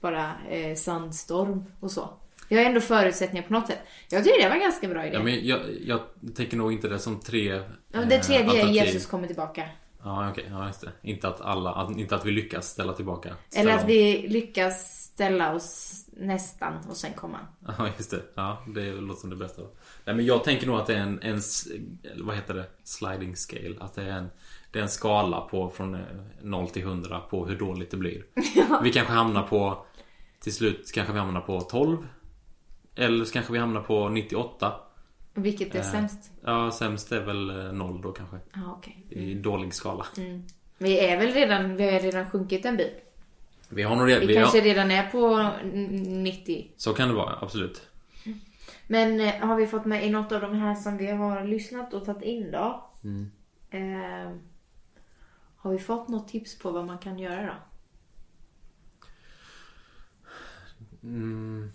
bara 0.00 0.32
eh, 0.50 0.74
sandstorm 0.76 1.64
och 1.80 1.90
så. 1.90 2.08
Jag 2.48 2.58
har 2.58 2.64
ändå 2.64 2.80
förutsättningar 2.80 3.46
på 3.46 3.52
något 3.52 3.66
sätt. 3.66 3.78
Jag 4.10 4.24
tycker 4.24 4.42
det 4.42 4.48
var 4.48 4.56
en 4.56 4.62
ganska 4.62 4.88
bra 4.88 5.06
idé. 5.06 5.14
Ja, 5.16 5.22
men 5.22 5.46
jag, 5.46 5.60
jag 5.84 6.00
tänker 6.36 6.56
nog 6.56 6.72
inte 6.72 6.88
det 6.88 6.98
som 6.98 7.20
tre 7.20 7.48
Ja, 7.92 8.00
det 8.08 8.14
eh, 8.16 8.20
tredje 8.22 8.44
är 8.44 8.48
alternativ. 8.50 8.74
Jesus 8.84 9.06
kommer 9.06 9.26
tillbaka. 9.26 9.68
Ja, 10.04 10.30
okej. 10.30 10.46
Ja, 10.50 10.66
just 10.66 10.80
det. 10.80 10.92
Inte 11.02 11.28
att 11.28 11.40
alla... 11.40 11.72
Att, 11.72 11.90
inte 11.90 12.14
att 12.14 12.26
vi 12.26 12.30
lyckas 12.30 12.68
ställa 12.68 12.92
tillbaka. 12.92 13.36
Ställa 13.48 13.62
Eller 13.62 13.74
att 13.74 13.82
om. 13.84 13.88
vi 13.88 14.28
lyckas 14.28 15.02
ställa 15.02 15.54
oss 15.54 15.98
nästan 16.16 16.72
och 16.88 16.96
sen 16.96 17.12
komma. 17.12 17.38
Ja, 17.78 17.88
just 17.96 18.10
det. 18.10 18.22
Ja, 18.34 18.64
det 18.74 18.92
låter 18.92 19.20
som 19.20 19.30
det 19.30 19.36
bästa. 19.36 19.62
Nej, 20.04 20.16
men 20.16 20.24
jag 20.26 20.44
tänker 20.44 20.66
nog 20.66 20.76
att 20.76 20.86
det 20.86 20.94
är 20.94 21.00
en, 21.00 21.22
en 21.22 21.40
vad 22.24 22.36
heter 22.36 22.54
det? 22.54 22.66
Sliding 22.84 23.36
scale. 23.36 23.76
Att 23.80 23.94
det 23.94 24.02
är 24.02 24.10
en, 24.10 24.28
det 24.72 24.78
är 24.78 24.82
en 24.82 24.88
skala 24.88 25.40
på 25.40 25.70
från 25.70 25.98
0 26.42 26.68
till 26.68 26.82
100 26.82 27.20
på 27.20 27.46
hur 27.46 27.58
dåligt 27.58 27.90
det 27.90 27.96
blir. 27.96 28.24
Ja. 28.54 28.80
Vi 28.82 28.92
kanske 28.92 29.12
hamnar 29.12 29.42
på 29.42 29.86
till 30.40 30.54
slut 30.54 30.92
kanske 30.94 31.12
vi 31.12 31.18
hamnar 31.18 31.40
på 31.40 31.60
12. 31.60 32.06
Eller 32.94 33.24
så 33.24 33.32
kanske 33.32 33.52
vi 33.52 33.58
hamnar 33.58 33.80
på 33.80 34.08
98. 34.08 34.72
Vilket 35.34 35.74
är 35.74 35.78
eh, 35.78 35.84
sämst? 35.84 36.30
Ja, 36.44 36.70
sämst 36.70 37.12
är 37.12 37.20
väl 37.20 37.74
0 37.74 37.94
eh, 37.96 38.00
då 38.00 38.12
kanske. 38.12 38.36
Ah, 38.52 38.72
okay. 38.78 38.94
mm. 39.12 39.24
I 39.24 39.34
dålig 39.34 39.74
skala. 39.74 40.06
Mm. 40.16 40.42
Vi 40.78 40.98
är 40.98 41.18
väl 41.18 41.32
redan, 41.32 41.76
vi 41.76 41.92
har 41.92 42.00
redan 42.00 42.30
sjunkit 42.30 42.64
en 42.64 42.76
bit. 42.76 43.12
Vi 43.68 43.82
har 43.82 43.96
nog 43.96 44.08
redan... 44.08 44.20
Vi, 44.20 44.26
vi 44.26 44.34
kanske 44.34 44.58
har... 44.58 44.64
redan 44.64 44.90
är 44.90 45.10
på 45.10 45.50
90. 45.62 46.70
Så 46.76 46.94
kan 46.94 47.08
det 47.08 47.14
vara, 47.14 47.38
absolut. 47.40 47.88
Men 48.86 49.20
eh, 49.20 49.34
har 49.34 49.56
vi 49.56 49.66
fått 49.66 49.84
med 49.84 50.06
i 50.06 50.10
något 50.10 50.32
av 50.32 50.40
de 50.40 50.54
här 50.54 50.74
som 50.74 50.96
vi 50.96 51.10
har 51.10 51.44
lyssnat 51.44 51.94
och 51.94 52.04
tagit 52.04 52.22
in 52.22 52.50
då? 52.50 52.90
Mm. 53.04 53.30
Eh, 53.70 54.36
har 55.56 55.72
vi 55.72 55.78
fått 55.78 56.08
något 56.08 56.28
tips 56.28 56.58
på 56.58 56.70
vad 56.70 56.86
man 56.86 56.98
kan 56.98 57.18
göra 57.18 57.46
då? 57.46 57.54
Mm. 61.02 61.72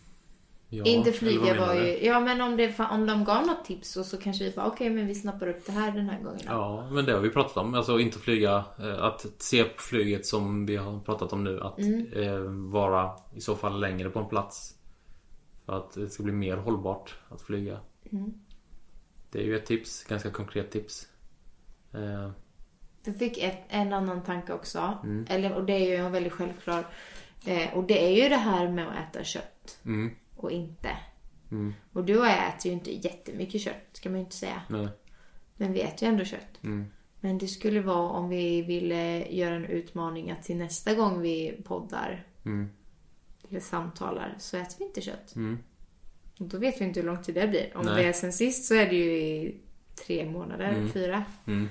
Ja, 0.70 0.86
inte 0.86 1.12
flyga 1.12 1.60
var 1.60 1.74
ju... 1.74 2.06
Ja 2.06 2.20
men 2.20 2.42
om, 2.42 2.58
det, 2.58 2.80
om 2.92 3.08
de 3.08 3.24
gav 3.24 3.48
något 3.48 3.66
tips 3.66 3.92
så, 3.92 4.04
så 4.04 4.18
kanske 4.18 4.44
vi 4.44 4.52
bara 4.52 4.66
okej 4.66 4.76
okay, 4.76 4.90
men 4.90 5.08
vi 5.08 5.16
snappar 5.16 5.48
upp 5.48 5.66
det 5.66 5.72
här 5.72 5.92
den 5.92 6.10
här 6.10 6.22
gången. 6.22 6.42
Ja 6.46 6.90
men 6.92 7.06
det 7.06 7.14
har 7.14 7.20
vi 7.20 7.30
pratat 7.30 7.58
om. 7.58 7.74
Alltså 7.74 8.00
inte 8.00 8.20
flyga. 8.20 8.66
Eh, 8.80 9.04
att 9.04 9.26
se 9.38 9.64
på 9.64 9.82
flyget 9.82 10.26
som 10.26 10.66
vi 10.66 10.76
har 10.76 11.00
pratat 11.00 11.34
om 11.34 11.44
nu. 11.44 11.62
Att 11.62 11.80
mm. 11.80 12.14
eh, 12.14 12.40
vara 12.72 13.12
i 13.36 13.42
så 13.42 13.56
fall 13.56 13.80
längre 13.80 14.10
på 14.10 14.20
en 14.20 14.30
plats. 14.30 14.76
För 15.66 15.78
att 15.78 15.94
det 15.94 16.10
ska 16.10 16.24
bli 16.24 16.34
mer 16.34 16.58
hållbart 16.58 17.16
att 17.30 17.42
flyga. 17.42 17.80
Mm. 18.12 18.34
Det 19.32 19.40
är 19.40 19.44
ju 19.44 19.56
ett 19.56 19.66
tips. 19.66 20.04
Ganska 20.04 20.32
konkret 20.32 20.72
tips. 20.72 21.08
Eh. 21.94 22.32
Jag 23.04 23.16
fick 23.16 23.38
ett, 23.38 23.60
en 23.70 23.94
annan 23.94 24.24
tanke 24.24 24.54
också. 24.54 24.98
Mm. 25.04 25.26
Eller, 25.30 25.54
och 25.54 25.66
det 25.66 25.74
är 25.74 25.90
ju 25.90 25.96
en 25.96 26.12
väldigt 26.12 26.34
självklar. 26.34 26.88
Eh, 27.46 27.78
och 27.78 27.84
det 27.84 28.06
är 28.06 28.24
ju 28.24 28.30
det 28.30 28.36
här 28.36 28.70
med 28.70 28.88
att 28.88 29.16
äta 29.16 29.24
kött. 29.24 29.80
Mm 29.86 30.12
och 30.38 30.52
inte. 30.52 30.98
Mm. 31.52 31.74
Och 31.94 32.06
du 32.06 32.20
och 32.20 32.26
jag 32.26 32.48
äter 32.48 32.66
ju 32.66 32.72
inte 32.72 32.92
jättemycket 32.92 33.62
kött, 33.62 33.90
ska 33.94 34.10
man 34.10 34.20
ju 34.20 34.24
inte 34.24 34.36
säga. 34.36 34.62
Nej. 34.70 34.88
Men 35.56 35.74
vi 35.74 35.82
äter 35.82 36.08
ju 36.08 36.12
ändå 36.12 36.26
kött. 36.26 36.64
Mm. 36.64 36.86
Men 37.20 37.38
det 37.38 37.48
skulle 37.48 37.82
vara 37.82 38.10
om 38.10 38.30
vi 38.30 38.62
ville 38.62 39.28
göra 39.30 39.56
en 39.56 39.66
utmaning 39.66 40.32
att 40.32 40.44
till 40.44 40.58
nästa 40.58 40.94
gång 40.94 41.22
vi 41.22 41.62
poddar 41.64 42.26
mm. 42.46 42.70
eller 43.50 43.60
samtalar 43.60 44.36
så 44.40 44.58
äter 44.58 44.76
vi 44.80 44.86
inte 44.86 45.02
kött. 45.02 45.36
Mm. 45.36 45.58
Och 46.40 46.46
då 46.46 46.58
vet 46.58 46.82
vi 46.82 46.86
inte 46.86 47.00
hur 47.00 47.08
lång 47.08 47.24
tid 47.24 47.36
det 47.36 47.48
blir. 47.48 47.72
Om 47.76 47.86
Nej. 47.86 47.96
det 47.96 48.10
är 48.10 48.14
sen 48.14 48.34
sist 48.34 48.66
så 48.66 48.76
är 48.76 48.90
det 48.90 48.96
ju 48.96 49.18
i 49.18 49.56
tre 49.96 50.26
månader, 50.26 50.70
mm. 50.70 50.90
fyra. 50.90 51.26
Mm. 51.48 51.70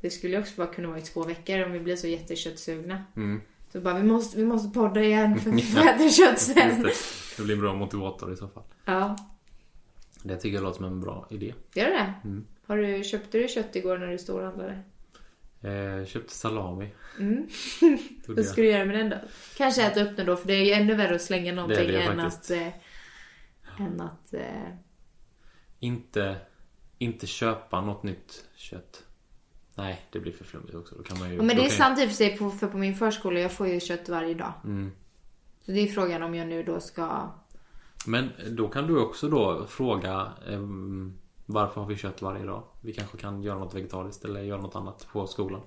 Det 0.00 0.10
skulle 0.10 0.38
också 0.38 0.52
bara 0.56 0.66
kunna 0.66 0.88
vara 0.88 0.98
i 0.98 1.02
två 1.02 1.24
veckor 1.24 1.64
om 1.64 1.72
vi 1.72 1.80
blir 1.80 1.96
så 1.96 2.06
jätteköttsugna. 2.06 3.04
Mm. 3.16 3.40
Så 3.76 3.82
bara, 3.82 3.94
vi 3.94 4.02
måste, 4.02 4.36
vi 4.36 4.44
måste 4.44 4.68
podda 4.68 5.02
igen 5.02 5.40
för 5.40 5.50
vi 5.56 5.62
får 5.62 5.80
äta 5.80 6.08
kött 6.08 6.40
sen. 6.40 6.82
Det. 6.82 6.92
det 7.36 7.42
blir 7.42 7.54
en 7.54 7.60
bra 7.60 7.74
motivator 7.74 8.32
i 8.32 8.36
så 8.36 8.48
fall. 8.48 8.62
Ja. 8.84 9.16
Det 10.22 10.36
tycker 10.36 10.54
jag 10.54 10.62
låter 10.62 10.76
som 10.76 10.84
en 10.84 11.00
bra 11.00 11.26
idé. 11.30 11.54
Gör 11.74 11.86
det 11.86 12.14
mm. 12.24 12.46
Har 12.66 12.76
du, 12.76 13.04
Köpte 13.04 13.38
du 13.38 13.48
kött 13.48 13.76
igår 13.76 13.98
när 13.98 14.06
du 14.06 14.18
storhandlade? 14.18 14.82
Eh, 15.60 16.06
köpte 16.06 16.34
salami. 16.34 16.88
Mm. 17.18 17.48
Vad 18.26 18.44
ska 18.44 18.62
du 18.62 18.68
göra 18.68 18.84
med 18.84 18.96
den 18.96 19.10
då? 19.10 19.16
Kanske 19.56 19.82
äta 19.82 20.02
upp 20.02 20.16
den 20.16 20.26
då 20.26 20.36
för 20.36 20.46
det 20.46 20.54
är 20.54 20.64
ju 20.64 20.72
ännu 20.72 20.94
värre 20.94 21.14
att 21.14 21.22
slänga 21.22 21.52
någonting 21.52 21.86
det 21.86 21.92
det 21.92 22.02
än, 22.02 22.20
att, 22.20 22.50
eh, 22.50 22.68
än 23.78 24.00
att... 24.00 24.34
Eh... 24.34 24.74
Inte, 25.80 26.36
inte 26.98 27.26
köpa 27.26 27.80
något 27.80 28.02
nytt 28.02 28.44
kött. 28.54 29.05
Nej, 29.78 30.06
det 30.12 30.20
blir 30.20 30.32
för 30.32 30.44
flummigt 30.44 30.74
också. 30.74 30.94
Då 30.94 31.02
kan 31.02 31.18
man 31.18 31.30
ju, 31.30 31.42
men 31.42 31.56
det 31.56 31.66
är 31.66 31.70
sant 31.70 31.98
i 31.98 32.04
och 32.04 32.08
för 32.08 32.16
sig, 32.16 32.36
på, 32.38 32.50
för 32.50 32.66
på 32.66 32.78
min 32.78 32.94
förskola, 32.94 33.40
jag 33.40 33.52
får 33.52 33.68
ju 33.68 33.80
kött 33.80 34.08
varje 34.08 34.34
dag. 34.34 34.52
Mm. 34.64 34.92
Så 35.64 35.72
det 35.72 35.80
är 35.80 35.86
frågan 35.86 36.22
om 36.22 36.34
jag 36.34 36.48
nu 36.48 36.62
då 36.62 36.80
ska... 36.80 37.30
Men 38.06 38.30
då 38.50 38.68
kan 38.68 38.86
du 38.86 38.98
också 38.98 39.28
då 39.28 39.66
fråga 39.68 40.32
um, 40.48 41.18
varför 41.46 41.80
har 41.80 41.88
vi 41.88 41.96
kött 41.96 42.22
varje 42.22 42.44
dag? 42.44 42.62
Vi 42.80 42.92
kanske 42.92 43.18
kan 43.18 43.42
göra 43.42 43.58
något 43.58 43.74
vegetariskt 43.74 44.24
eller 44.24 44.40
göra 44.40 44.60
något 44.60 44.76
annat 44.76 45.06
på 45.12 45.26
skolan. 45.26 45.60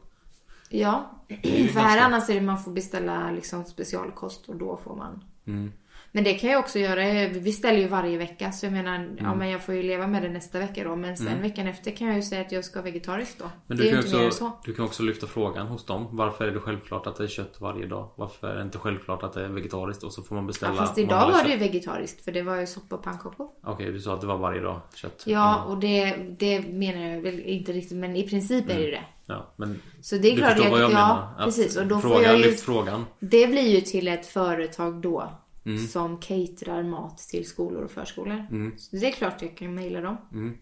Ja, 0.70 1.12
för 1.74 1.80
här 1.80 2.06
annars 2.06 2.30
är 2.30 2.34
det 2.34 2.42
man 2.42 2.64
får 2.64 2.72
beställa 2.72 3.32
liksom 3.32 3.66
specialkost 3.66 4.50
och 4.50 4.56
då 4.56 4.78
får 4.84 4.96
man. 4.96 5.24
Mm. 5.46 5.72
Men 6.12 6.24
det 6.24 6.34
kan 6.34 6.50
jag 6.50 6.60
också 6.60 6.80
göra. 6.80 7.28
Vi 7.28 7.52
ställer 7.52 7.80
ju 7.80 7.88
varje 7.88 8.18
vecka. 8.18 8.52
Så 8.52 8.66
jag 8.66 8.74
menar, 8.74 8.96
mm. 8.96 9.18
ja 9.20 9.36
men 9.36 9.50
jag 9.50 9.66
får 9.66 9.76
ju 9.76 9.84
leva 9.84 10.08
med 10.08 10.24
det 10.24 10.30
nästa 10.30 10.60
vecka 10.60 10.84
då. 10.84 10.96
Men 10.96 11.18
sen 11.18 11.28
mm. 11.28 11.42
veckan 11.42 11.68
efter 11.68 11.92
kan 11.92 12.08
jag 12.08 12.16
ju 12.16 12.22
säga 12.22 12.42
att 12.42 12.52
jag 12.52 12.66
ska 12.66 12.82
vegetariskt 12.82 13.40
då. 13.40 13.50
Men 13.68 13.78
du, 13.78 13.84
det 13.84 13.90
kan, 13.90 14.22
ju 14.22 14.28
också, 14.28 14.52
du 14.66 14.74
kan 14.74 14.86
också 14.86 15.04
lyfta 15.04 15.28
frågan 15.28 15.68
hos 15.68 15.86
dem. 15.86 16.08
Varför 16.12 16.48
är 16.48 16.52
det 16.52 16.60
självklart 16.60 17.08
att 17.08 17.16
det 17.16 17.24
är 17.24 17.28
kött 17.28 17.58
varje 17.60 17.88
dag? 17.88 18.10
Varför 18.16 18.48
är 18.48 18.56
det 18.56 18.62
inte 18.62 18.78
självklart 18.78 19.24
att 19.24 19.34
det 19.34 19.46
är 19.46 19.50
vegetariskt? 19.50 20.04
Och 20.04 20.14
så 20.14 20.24
får 20.24 20.36
man 20.36 20.48
beställa. 20.48 20.74
Ja, 20.74 20.78
fast 20.78 20.98
idag 20.98 21.32
var 21.32 21.44
det 21.44 21.50
ju 21.50 21.58
vegetariskt. 21.58 22.24
För 22.24 22.32
det 22.32 22.42
var 22.42 22.56
ju 22.56 22.68
soppa 22.68 22.96
och 22.96 23.04
pannkakor. 23.04 23.48
Okej, 23.62 23.74
okay, 23.74 23.92
du 23.92 24.00
sa 24.00 24.14
att 24.14 24.22
det 24.22 24.28
var 24.28 24.38
varje 24.38 24.62
dag 24.62 24.82
kött. 24.96 25.24
Ja, 25.26 25.58
mm. 25.58 25.70
och 25.70 25.80
det, 25.80 26.16
det 26.40 26.62
menar 26.62 27.02
jag 27.02 27.22
väl 27.22 27.40
inte 27.40 27.72
riktigt. 27.72 27.98
Men 27.98 28.16
i 28.16 28.30
princip 28.30 28.70
är 28.70 28.76
det 28.76 28.82
ju 28.82 28.88
mm. 28.88 29.02
det. 29.02 29.34
Ja, 29.34 29.54
men 29.56 29.82
så 30.02 30.16
det 30.16 30.28
är 30.28 30.32
du 30.32 30.38
klart 30.38 30.52
förstår 30.52 30.66
jag, 30.66 30.72
vad 30.72 30.82
jag 30.82 30.92
ja, 30.92 31.34
menar. 31.38 31.46
Precis, 31.46 31.78
och 31.78 31.88
då 31.88 32.00
fråga, 32.00 32.16
får 32.16 32.24
jag 32.24 32.38
ju, 32.38 32.44
lyft 32.44 32.64
frågan. 32.64 33.06
Det 33.20 33.48
blir 33.48 33.68
ju 33.76 33.82
till 33.82 34.08
ett 34.08 34.26
företag 34.26 35.02
då 35.02 35.32
mm. 35.76 35.88
som 35.88 36.18
caterar 36.18 36.84
mat 36.84 37.18
till 37.18 37.48
skolor 37.48 37.84
och 37.84 37.92
förskolor. 37.92 38.48
Mm. 38.52 38.78
Så 38.78 38.96
det 38.96 39.08
är 39.08 39.12
klart 39.12 39.42
jag 39.42 39.58
kan 39.58 39.76
mejla 39.76 40.02
dem. 40.02 40.18
Mm. 40.34 40.58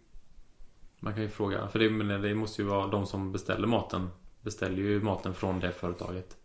Man 0.99 1.13
kan 1.13 1.23
ju 1.23 1.29
fråga, 1.29 1.67
för 1.67 1.79
det, 1.79 2.17
det 2.27 2.35
måste 2.35 2.61
ju 2.61 2.67
vara 2.67 2.87
de 2.87 3.05
som 3.05 3.31
beställer 3.31 3.67
maten 3.67 4.09
beställer 4.47 4.77
ju 4.77 5.01
maten 5.01 5.33
från 5.33 5.59
det 5.59 5.71
företaget. 5.71 6.37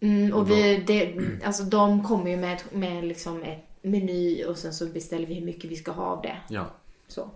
Mm, 0.00 0.32
och 0.32 0.50
vi, 0.50 0.84
det, 0.86 1.18
alltså 1.44 1.62
de 1.62 2.02
kommer 2.02 2.30
ju 2.30 2.36
med, 2.36 2.62
med 2.72 3.04
liksom 3.04 3.42
ett 3.42 3.68
meny 3.82 4.44
och 4.44 4.56
sen 4.56 4.72
så 4.72 4.86
beställer 4.86 5.26
vi 5.26 5.34
hur 5.34 5.46
mycket 5.46 5.70
vi 5.70 5.76
ska 5.76 5.92
ha 5.92 6.04
av 6.04 6.22
det. 6.22 6.36
Ja. 6.48 6.66
Så. 7.08 7.30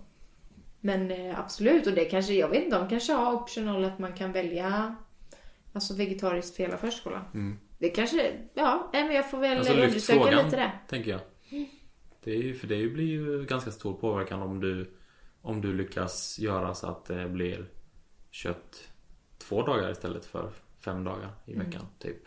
Men 0.81 1.11
eh, 1.11 1.39
absolut, 1.39 1.87
och 1.87 1.93
det 1.93 2.05
kanske, 2.05 2.33
jag 2.33 2.49
vet 2.49 2.63
inte, 2.63 2.79
de 2.79 2.89
kanske 2.89 3.13
har 3.13 3.33
optional 3.33 3.85
att 3.85 3.99
man 3.99 4.13
kan 4.13 4.31
välja 4.31 4.95
alltså 5.73 5.93
vegetariskt 5.93 6.55
för 6.55 6.63
hela 6.63 6.77
förskolan. 6.77 7.23
Mm. 7.33 7.57
Det 7.77 7.89
kanske, 7.89 8.37
ja, 8.53 8.89
men 8.93 9.15
jag 9.15 9.31
får 9.31 9.37
väl 9.37 9.57
alltså, 9.57 9.73
undersöka 9.73 10.23
frågan, 10.23 10.45
lite 10.45 10.57
det. 10.57 10.71
tänker 10.87 11.11
jag. 11.11 11.19
Det 12.23 12.31
är 12.31 12.41
ju, 12.41 12.55
för 12.55 12.67
det 12.67 12.87
blir 12.87 13.05
ju 13.05 13.45
ganska 13.45 13.71
stor 13.71 13.93
påverkan 13.93 14.41
om 14.41 14.59
du 14.59 14.93
Om 15.41 15.61
du 15.61 15.73
lyckas 15.73 16.39
göra 16.39 16.73
så 16.73 16.87
att 16.87 17.05
det 17.05 17.29
blir 17.29 17.65
Kött 18.31 18.91
Två 19.37 19.61
dagar 19.61 19.91
istället 19.91 20.25
för 20.25 20.51
fem 20.79 21.03
dagar 21.03 21.29
i 21.45 21.53
mm. 21.53 21.65
veckan, 21.65 21.81
mm. 21.81 21.93
typ. 21.99 22.23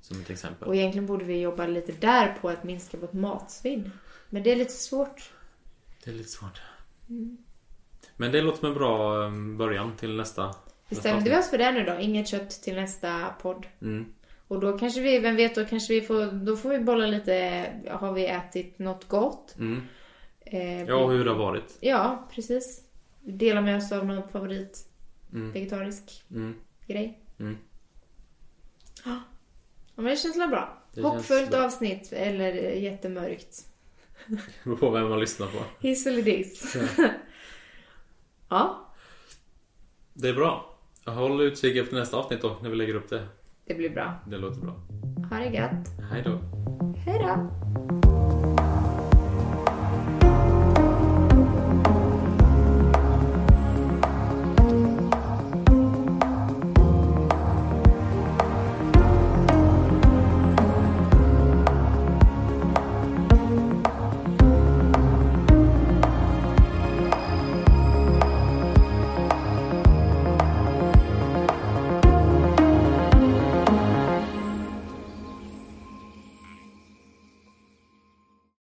Som 0.00 0.20
ett 0.20 0.30
exempel. 0.30 0.68
Och 0.68 0.76
egentligen 0.76 1.06
borde 1.06 1.24
vi 1.24 1.40
jobba 1.40 1.66
lite 1.66 1.92
där 1.92 2.38
på 2.40 2.48
att 2.48 2.64
minska 2.64 2.96
vårt 2.96 3.12
matsvinn. 3.12 3.90
Men 4.28 4.42
det 4.42 4.52
är 4.52 4.56
lite 4.56 4.72
svårt. 4.72 5.32
Det 6.04 6.10
är 6.10 6.14
lite 6.14 6.28
svårt. 6.28 6.60
Mm. 7.08 7.38
Men 8.16 8.32
det 8.32 8.42
låter 8.42 8.58
som 8.58 8.68
en 8.68 8.74
bra 8.74 9.16
um, 9.26 9.56
början 9.56 9.96
till 9.96 10.16
nästa 10.16 10.54
Bestämde 10.88 11.30
vi 11.30 11.36
oss 11.36 11.50
för 11.50 11.58
det 11.58 11.72
nu 11.72 11.84
då? 11.84 12.00
Inget 12.00 12.28
kött 12.28 12.50
till 12.50 12.74
nästa 12.74 13.34
podd. 13.42 13.66
Mm. 13.82 14.12
Och 14.50 14.60
då 14.60 14.78
kanske 14.78 15.00
vi, 15.00 15.18
vem 15.18 15.36
vet, 15.36 15.54
då 15.54 15.64
kanske 15.64 15.94
vi 15.94 16.00
får, 16.00 16.44
då 16.44 16.56
får 16.56 16.68
vi 16.70 16.78
bolla 16.78 17.06
lite, 17.06 17.66
har 17.90 18.12
vi 18.12 18.26
ätit 18.26 18.78
något 18.78 19.08
gott? 19.08 19.56
Mm. 19.58 19.82
Eh, 20.40 20.82
ja, 20.82 21.06
hur 21.06 21.24
det 21.24 21.30
har 21.30 21.38
varit. 21.38 21.78
Ja, 21.80 22.28
precis. 22.34 22.84
Dela 23.20 23.60
med 23.60 23.76
oss 23.76 23.92
av 23.92 24.06
någon 24.06 24.28
favorit 24.28 24.78
mm. 25.32 25.52
vegetarisk 25.52 26.24
mm. 26.30 26.54
grej. 26.86 27.18
Mm. 27.40 27.58
Ja, 29.04 29.20
men 29.94 30.04
det 30.04 30.16
känns 30.16 30.36
väl 30.36 30.48
bra. 30.48 30.82
Det 30.94 31.02
Hoppfullt 31.02 31.54
avsnitt 31.54 32.12
eller 32.12 32.52
jättemörkt. 32.70 33.66
Det 34.64 34.76
på 34.76 34.90
vem 34.90 35.08
man 35.08 35.20
lyssnar 35.20 35.46
på. 35.46 35.58
Hiss 35.80 36.06
eller 36.06 36.22
diss. 36.22 36.76
Ja. 36.98 37.08
ja. 38.48 38.94
Det 40.14 40.28
är 40.28 40.34
bra. 40.34 40.78
Håll 41.04 41.40
utkik 41.40 41.76
efter 41.76 41.96
nästa 41.96 42.16
avsnitt 42.16 42.42
då, 42.42 42.58
när 42.62 42.70
vi 42.70 42.76
lägger 42.76 42.94
upp 42.94 43.08
det. 43.08 43.26
Det 43.66 43.74
blir 43.74 43.90
bra. 43.90 44.14
Det 44.26 44.36
låter 44.36 44.60
bra. 44.60 44.74
Ha 45.30 45.36
det 45.36 45.46
gött. 45.46 46.10
Hej 46.10 46.22
då. 46.22 46.38
Hej 47.06 47.18
då. 47.18 48.09